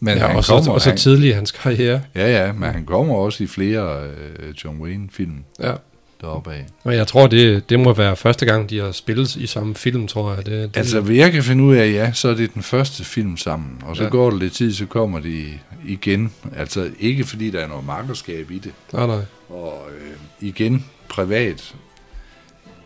Men 0.00 0.18
ja, 0.18 0.26
han 0.26 0.36
og, 0.36 0.44
så, 0.44 0.52
kommer, 0.52 0.72
og 0.72 0.80
så 0.80 0.94
tidlig 0.94 1.28
i 1.28 1.32
hans 1.32 1.50
karriere. 1.50 2.02
Ja, 2.14 2.44
ja, 2.46 2.52
men 2.52 2.70
han 2.70 2.84
kommer 2.84 3.14
også 3.14 3.44
i 3.44 3.46
flere 3.46 4.04
øh, 4.06 4.54
John 4.64 4.80
Wayne-film 4.80 5.44
Ja. 5.60 5.72
deroppe 6.20 6.52
af. 6.52 6.66
Og 6.84 6.94
jeg 6.96 7.06
tror, 7.06 7.26
det, 7.26 7.70
det 7.70 7.80
må 7.80 7.92
være 7.94 8.16
første 8.16 8.46
gang, 8.46 8.70
de 8.70 8.78
har 8.78 8.92
spillet 8.92 9.36
i 9.36 9.46
samme 9.46 9.74
film, 9.74 10.06
tror 10.06 10.34
jeg. 10.34 10.46
Det, 10.46 10.52
det, 10.74 10.76
Altså, 10.76 11.00
hvad 11.00 11.14
jeg 11.16 11.32
kan 11.32 11.42
finde 11.42 11.64
ud 11.64 11.74
af, 11.76 11.92
ja, 11.92 12.12
så 12.12 12.28
er 12.28 12.34
det 12.34 12.54
den 12.54 12.62
første 12.62 13.04
film 13.04 13.36
sammen. 13.36 13.82
Og 13.84 13.96
så 13.96 14.02
Ja. 14.02 14.08
går 14.08 14.30
der 14.30 14.38
lidt 14.38 14.52
tid, 14.52 14.72
så 14.72 14.86
kommer 14.86 15.20
de 15.20 15.44
igen. 15.86 16.32
Altså, 16.56 16.90
ikke 17.00 17.24
fordi 17.24 17.50
der 17.50 17.60
er 17.60 17.68
noget 17.68 17.86
markerskab 17.86 18.50
i 18.50 18.58
det. 18.58 18.72
nej, 18.92 19.06
nej. 19.06 19.20
Og 19.48 19.82
øh, 20.00 20.48
igen, 20.48 20.84
privat 21.08 21.74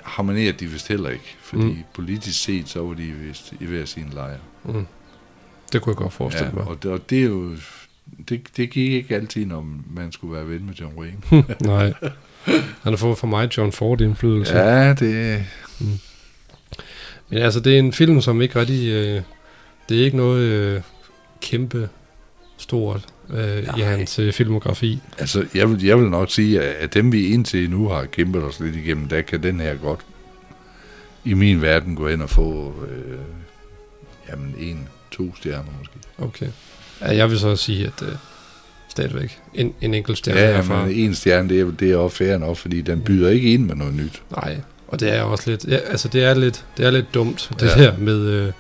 harmonerer 0.07 0.53
de 0.53 0.67
vist 0.67 0.89
heller 0.89 1.11
ikke. 1.11 1.37
Fordi 1.43 1.63
Mm. 1.63 1.69
mm. 1.69 1.77
politisk 1.95 2.43
set, 2.43 2.69
så 2.69 2.83
var 2.83 2.95
de 2.95 3.03
vist 3.03 3.53
i 3.61 3.65
hver 3.65 3.85
sin 3.85 4.07
lejr. 4.15 4.39
Mm. 4.65 4.87
Det 5.73 5.83
kunne 5.83 5.91
jeg 5.91 5.97
godt 5.97 6.13
forestille 6.13 6.49
Ja, 6.49 6.55
mig. 6.55 6.65
og, 6.65 6.83
det, 6.83 6.91
og 6.91 7.11
det 7.11 7.19
er 7.19 7.25
jo... 7.27 7.53
Det, 8.29 8.43
det 8.57 8.71
gik 8.71 8.93
ikke 8.93 9.15
altid, 9.15 9.47
når 9.47 9.67
man 9.95 10.13
skulle 10.13 10.35
være 10.35 10.49
ven 10.49 10.67
med 10.67 10.75
John 10.75 10.95
Wayne. 10.99 11.17
nej. 11.61 11.93
Han 12.83 12.93
har 12.93 12.97
fået 12.97 13.19
for 13.19 13.27
mig 13.27 13.57
John 13.59 13.73
Ford 13.73 14.01
indflydelse. 14.01 14.57
ja, 14.59 14.95
det... 14.95 15.45
Men 17.29 17.39
altså, 17.43 17.61
det 17.61 17.75
er 17.75 17.79
en 17.79 17.93
film, 17.93 18.21
som 18.21 18.43
ikke 18.43 18.61
rigtig... 18.61 18.89
Øh, 18.89 19.23
det 19.89 20.01
er 20.01 20.05
ikke 20.05 20.17
noget 20.17 20.43
øh, 20.43 20.83
kæmpe 21.41 21.89
stort 22.57 23.07
øh, 23.35 23.63
i 23.79 23.81
hans 23.81 24.19
øh, 24.19 24.33
filmografi. 24.33 25.01
Altså, 25.19 25.45
jeg 25.55 25.71
vil, 25.71 25.85
jeg 25.85 25.99
vil 25.99 26.09
nok 26.11 26.31
sige, 26.31 26.61
at 26.63 26.75
at 26.75 26.95
dem 26.95 27.13
vi 27.13 27.27
indtil 27.27 27.71
nu 27.71 27.89
har 27.89 28.05
kæmpet 28.05 28.43
os 28.43 28.61
lidt 28.61 28.77
igennem, 28.77 29.09
der 29.09 29.21
kan 29.23 29.43
den 29.43 29.61
her 29.61 29.75
godt 29.75 30.01
i 31.25 31.35
min 31.35 31.63
verden 31.63 31.97
gå 31.97 32.09
ind 32.09 32.23
og 32.23 32.31
få 32.31 32.75
øh, 32.91 33.19
jamen 34.31 34.55
en, 34.59 34.89
to 35.11 35.35
stjerner 35.37 35.71
måske. 35.79 35.95
Okay. 36.19 36.47
Ja, 37.01 37.17
jeg 37.17 37.31
vil 37.31 37.39
så 37.39 37.57
sige, 37.57 37.87
at 37.87 38.03
øh, 38.09 38.15
stadigvæk 38.89 39.39
en, 39.55 39.75
en 39.81 39.95
enkelt 39.95 40.19
stjerne 40.19 40.41
Ja, 40.41 40.53
herfra. 40.57 40.85
men 40.87 40.95
en 40.95 41.15
stjerne, 41.15 41.49
det 41.49 41.61
er, 41.61 41.71
det 41.71 41.91
er 41.93 41.97
også 41.97 42.17
fair 42.17 42.39
nok, 42.39 42.57
fordi 42.57 42.81
den 42.81 43.01
byder 43.01 43.29
ikke 43.31 43.53
ind 43.53 43.65
med 43.67 43.75
noget 43.75 43.95
nyt. 43.95 44.23
Nej, 44.31 44.61
og 44.89 45.01
det 45.01 45.15
er 45.15 45.23
også 45.23 45.51
lidt, 45.51 45.65
ja, 45.69 45.77
altså 45.77 46.09
det 46.09 46.25
er 46.25 46.35
lidt, 46.35 46.65
det 46.77 46.87
er 46.87 46.91
lidt 46.91 47.15
dumt, 47.15 47.51
det 47.61 47.67
Ja. 47.77 47.83
der 47.85 47.99
med, 47.99 48.21
øh, 48.27 48.53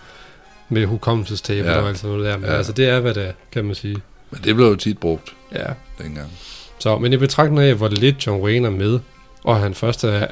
med 0.68 0.86
hukommelsestab 0.86 1.64
Ja. 1.64 1.72
og 1.78 1.88
alt 1.88 1.98
sådan 1.98 2.16
noget 2.16 2.26
der, 2.32 2.36
men 2.38 2.50
Ja. 2.50 2.56
altså 2.56 2.72
det 2.72 2.88
er, 2.88 3.00
hvad 3.00 3.14
det 3.14 3.26
er, 3.26 3.32
kan 3.52 3.64
man 3.64 3.74
sige. 3.74 3.96
Men 4.30 4.40
det 4.44 4.54
blev 4.54 4.66
jo 4.66 4.76
tit 4.76 4.98
brugt 4.98 5.36
Ja. 5.52 5.66
dengang. 5.98 6.30
Så, 6.78 6.98
men 6.98 7.12
i 7.12 7.16
betragtning 7.16 7.62
af, 7.62 7.74
hvor 7.74 7.88
lidt 7.88 8.26
John 8.26 8.42
Wayne 8.42 8.66
er 8.66 8.70
med, 8.70 9.00
og 9.44 9.60
han 9.60 9.74
først 9.74 10.04
er, 10.04 10.26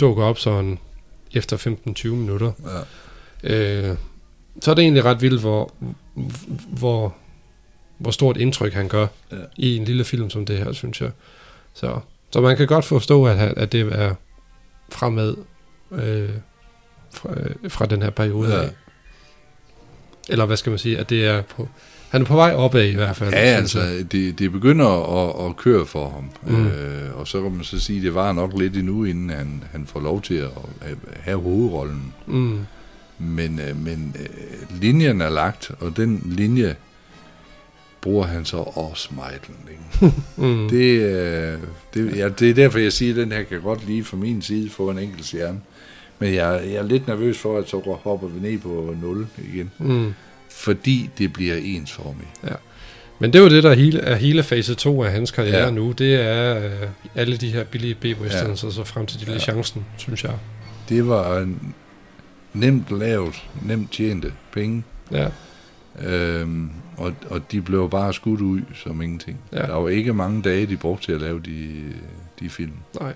dukker 0.00 0.24
op 0.24 0.38
sådan 0.38 0.78
efter 1.32 1.56
15-20 2.06 2.08
minutter, 2.08 2.52
Ja. 3.44 3.90
øh, 3.90 3.96
så 4.62 4.70
er 4.70 4.74
det 4.74 4.82
egentlig 4.82 5.04
ret 5.04 5.22
vildt, 5.22 5.40
hvor, 5.40 5.72
hvor, 6.68 7.14
hvor 7.98 8.10
stort 8.10 8.36
indtryk 8.36 8.72
han 8.72 8.88
gør 8.88 9.06
Ja. 9.32 9.36
i 9.56 9.76
en 9.76 9.84
lille 9.84 10.04
film 10.04 10.30
som 10.30 10.46
det 10.46 10.58
her, 10.58 10.72
synes 10.72 11.00
jeg. 11.00 11.10
Så, 11.74 11.98
så 12.30 12.40
man 12.40 12.56
kan 12.56 12.66
godt 12.66 12.84
forstå, 12.84 13.26
at, 13.26 13.36
han- 13.38 13.54
at 13.58 13.72
det 13.72 13.80
er 13.92 14.14
fremad 14.92 15.36
øh, 15.92 16.30
fra, 17.12 17.30
øh, 17.36 17.70
fra 17.70 17.86
den 17.86 18.02
her 18.02 18.10
periode 18.10 18.54
ja. 18.54 18.62
af. 18.62 18.70
Eller 20.28 20.46
hvad 20.46 20.56
skal 20.56 20.70
man 20.70 20.78
sige, 20.78 20.98
at 20.98 21.10
det 21.10 21.26
er 21.26 21.42
på, 21.42 21.68
han 22.10 22.20
er 22.22 22.26
på 22.26 22.34
vej 22.36 22.54
opad 22.54 22.84
i 22.88 22.94
hvert 22.94 23.16
fald. 23.16 23.30
Ja, 23.32 23.36
altså, 23.38 24.04
det, 24.12 24.38
det 24.38 24.52
begynder 24.52 24.86
at, 25.42 25.48
at 25.50 25.56
køre 25.56 25.86
for 25.86 26.08
ham. 26.10 26.30
Mm. 26.56 26.66
Øh, 26.66 27.18
og 27.20 27.28
så 27.28 27.42
kan 27.42 27.50
man 27.52 27.64
så 27.64 27.80
sige, 27.80 27.96
at 27.98 28.02
det 28.02 28.14
var 28.14 28.32
nok 28.32 28.52
lidt 28.58 28.76
endnu, 28.76 29.04
inden 29.04 29.30
han, 29.30 29.64
han 29.72 29.86
får 29.86 30.00
lov 30.00 30.22
til 30.22 30.34
at 30.34 30.48
have- 30.82 30.96
have 31.20 31.40
hovedrollen. 31.40 32.12
Mm, 32.26 32.58
Men, 33.18 33.60
øh, 33.68 33.76
men 33.84 34.16
øh, 34.20 34.80
linjen 34.82 35.20
er 35.20 35.30
lagt, 35.30 35.70
og 35.80 35.96
den 35.96 36.22
linje 36.36 36.76
bruger 38.00 38.26
han 38.26 38.44
så 38.44 38.56
også 38.56 39.08
meget 39.16 39.40
længe. 39.68 40.14
mm, 40.54 40.68
Det, 40.68 41.00
øh, 41.00 41.58
det, 41.94 42.16
ja, 42.16 42.28
det 42.28 42.50
er 42.50 42.54
derfor, 42.54 42.78
jeg 42.78 42.92
siger, 42.92 43.12
at 43.12 43.16
den 43.16 43.32
her 43.32 43.42
kan 43.42 43.60
godt 43.60 43.86
lige 43.86 44.04
fra 44.04 44.16
min 44.16 44.42
side 44.42 44.70
få 44.70 44.90
en 44.90 44.98
enkelt 44.98 45.24
stjerne. 45.26 45.60
Men 46.18 46.34
jeg, 46.34 46.62
jeg 46.66 46.74
er 46.74 46.82
lidt 46.82 47.06
nervøs 47.06 47.38
for, 47.38 47.58
at 47.58 47.68
så 47.68 47.98
hopper 48.02 48.28
vi 48.28 48.40
ned 48.50 48.58
på 48.58 48.94
0 49.02 49.26
igen. 49.54 49.70
mm. 49.78 50.14
Fordi 50.56 51.10
det 51.18 51.32
bliver 51.32 51.56
ensformigt. 51.62 52.28
Men 53.18 53.32
det 53.32 53.38
er 53.38 53.42
jo 53.42 53.50
det, 53.50 53.62
der 53.62 53.70
er 53.70 53.74
hele, 53.74 54.00
er 54.00 54.14
hele 54.16 54.42
fase 54.42 54.74
2 54.74 55.02
af 55.02 55.12
hans 55.12 55.30
karriere 55.30 55.56
Ja. 55.56 55.64
ja. 55.64 55.70
nu. 55.70 55.92
Det 55.92 56.14
er 56.14 56.64
øh, 56.64 56.88
alle 57.14 57.36
de 57.36 57.50
her 57.52 57.64
billige 57.64 57.94
B-westerns, 57.94 58.62
ja. 58.62 58.66
og 58.66 58.72
så 58.72 58.84
frem 58.84 59.06
til 59.06 59.26
de 59.26 59.32
ja. 59.32 59.38
chancen, 59.38 59.84
synes 59.96 60.24
jeg. 60.24 60.34
Det 60.88 61.08
var 61.08 61.38
en 61.38 61.74
nemt 62.52 62.98
lavet, 62.98 63.34
nemt 63.62 63.92
tjente 63.92 64.32
penge. 64.52 64.84
Ja, 65.12 65.28
Øhm, 66.04 66.70
og, 66.96 67.12
og 67.30 67.52
de 67.52 67.62
blev 67.62 67.90
bare 67.90 68.12
skudt 68.14 68.40
ud 68.40 68.60
som 68.74 69.02
ingenting. 69.02 69.38
Ja. 69.52 69.58
Der 69.58 69.74
var 69.74 69.88
ikke 69.88 70.12
mange 70.14 70.42
dage, 70.42 70.66
de 70.66 70.76
brugte 70.76 71.06
til 71.06 71.12
at 71.12 71.20
lave 71.20 71.40
de, 71.40 71.82
de 72.40 72.48
film. 72.50 72.72
nej. 73.00 73.14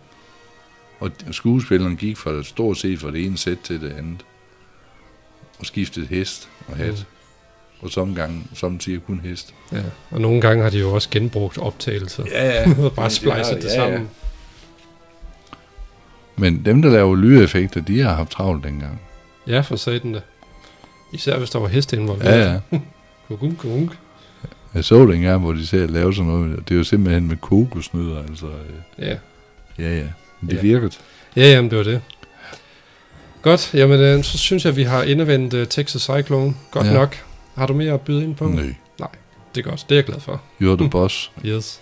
Og 1.00 1.11
skuespilleren 1.31 1.96
gik 1.96 2.16
fra 2.16 2.42
stort 2.42 2.79
set 2.79 2.98
fra 3.00 3.11
det 3.11 3.24
ene 3.26 3.38
sæt 3.38 3.59
til 3.64 3.81
det 3.81 3.92
andet. 3.92 4.24
Og 5.59 5.66
skiftede 5.66 6.07
hest 6.07 6.48
og 6.68 6.76
hat. 6.76 6.90
Mm. 6.92 7.19
Og 7.83 7.90
som 7.90 8.14
gang, 8.14 8.51
samtidig 8.55 9.01
kun 9.07 9.21
hest. 9.25 9.55
Ja. 9.73 9.79
Og 10.11 10.21
nogle 10.21 10.40
gange 10.40 10.62
har 10.62 10.71
de 10.71 10.79
jo 10.79 10.93
også 10.93 11.09
genbrugt 11.11 11.59
optagelser. 11.59 12.25
Ja, 12.33 12.64
og 12.85 12.93
bare 12.97 13.11
splejset 13.11 13.62
det 13.62 13.71
sammen. 13.71 14.09
Men 16.37 16.64
dem, 16.64 16.83
der 16.83 16.90
laver 16.90 17.16
lydeffekter, 17.16 17.81
de 17.81 18.01
har 18.01 18.14
haft 18.14 18.31
travlt 18.31 18.64
dengang. 18.64 19.01
Ja, 19.47 19.61
for 19.61 19.77
satan 19.77 20.14
det. 20.14 20.23
Især 21.12 21.38
hvis 21.38 21.51
der 21.51 21.59
var 21.59 21.69
heste 21.69 21.97
involveret. 21.97 22.40
Ja, 22.40 22.53
ja. 22.73 22.79
Kugunk, 23.29 23.59
kugunk. 23.59 23.93
Jeg 24.75 24.85
så 24.85 25.07
det 25.07 25.14
engang, 25.14 25.40
hvor 25.40 25.53
de 25.53 25.66
ser 25.66 25.85
at 25.85 25.90
lave 25.90 26.14
sådan 26.14 26.31
noget. 26.31 26.69
Det 26.69 26.75
er 26.75 26.79
jo 26.79 26.85
simpelthen 26.85 27.29
med 27.29 27.37
kokosnødder, 27.37 28.23
altså. 28.23 28.47
øh, 28.47 29.07
Ja. 29.07 29.16
Ja, 29.79 29.97
ja. 29.99 30.05
Men 30.40 30.51
det 30.51 30.57
Ja. 30.57 30.61
virkede. 30.62 30.90
ja, 31.37 31.43
jamen 31.51 31.71
det 31.71 31.79
var 31.79 31.85
det. 31.85 32.01
Godt, 33.43 33.71
jamen 33.75 34.01
øh, 34.01 34.25
så 34.25 34.38
synes 34.38 34.64
jeg, 34.64 34.77
vi 34.77 34.83
har 34.83 35.03
indevendt 35.03 35.55
uh, 35.55 35.64
Texas 35.66 36.03
Cyclone. 36.03 36.55
Godt 36.71 36.87
Ja. 36.87 36.93
ja. 36.93 36.99
nok. 36.99 37.16
Har 37.61 37.66
du 37.66 37.75
mere 37.75 37.92
at 37.92 38.01
byde 38.01 38.25
ind 38.25 38.37
på? 38.37 38.44
Nej. 38.49 38.75
Det 39.55 39.64
er 39.66 39.70
godt, 39.70 39.87
det 39.88 39.94
er 39.94 39.96
jeg 39.96 40.05
glad 40.05 40.20
for. 40.20 40.40
You're 40.62 40.77
the 40.77 40.90
boss. 40.99 41.33
Yes. 41.46 41.81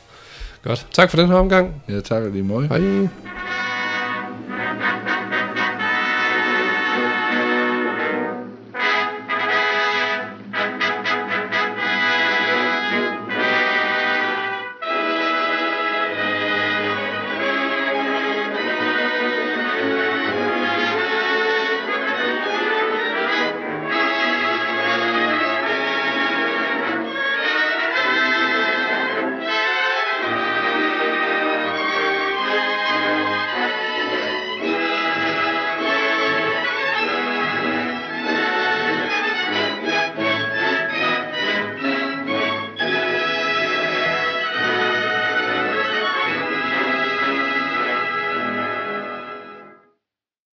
Godt. 0.62 0.86
Tak 0.92 1.10
for 1.10 1.16
den 1.16 1.28
her 1.28 1.34
omgang. 1.34 1.82
Jeg 1.88 2.04
takker 2.04 2.30
lige 2.30 2.42
meget. 2.44 2.68
Hej. 2.68 3.08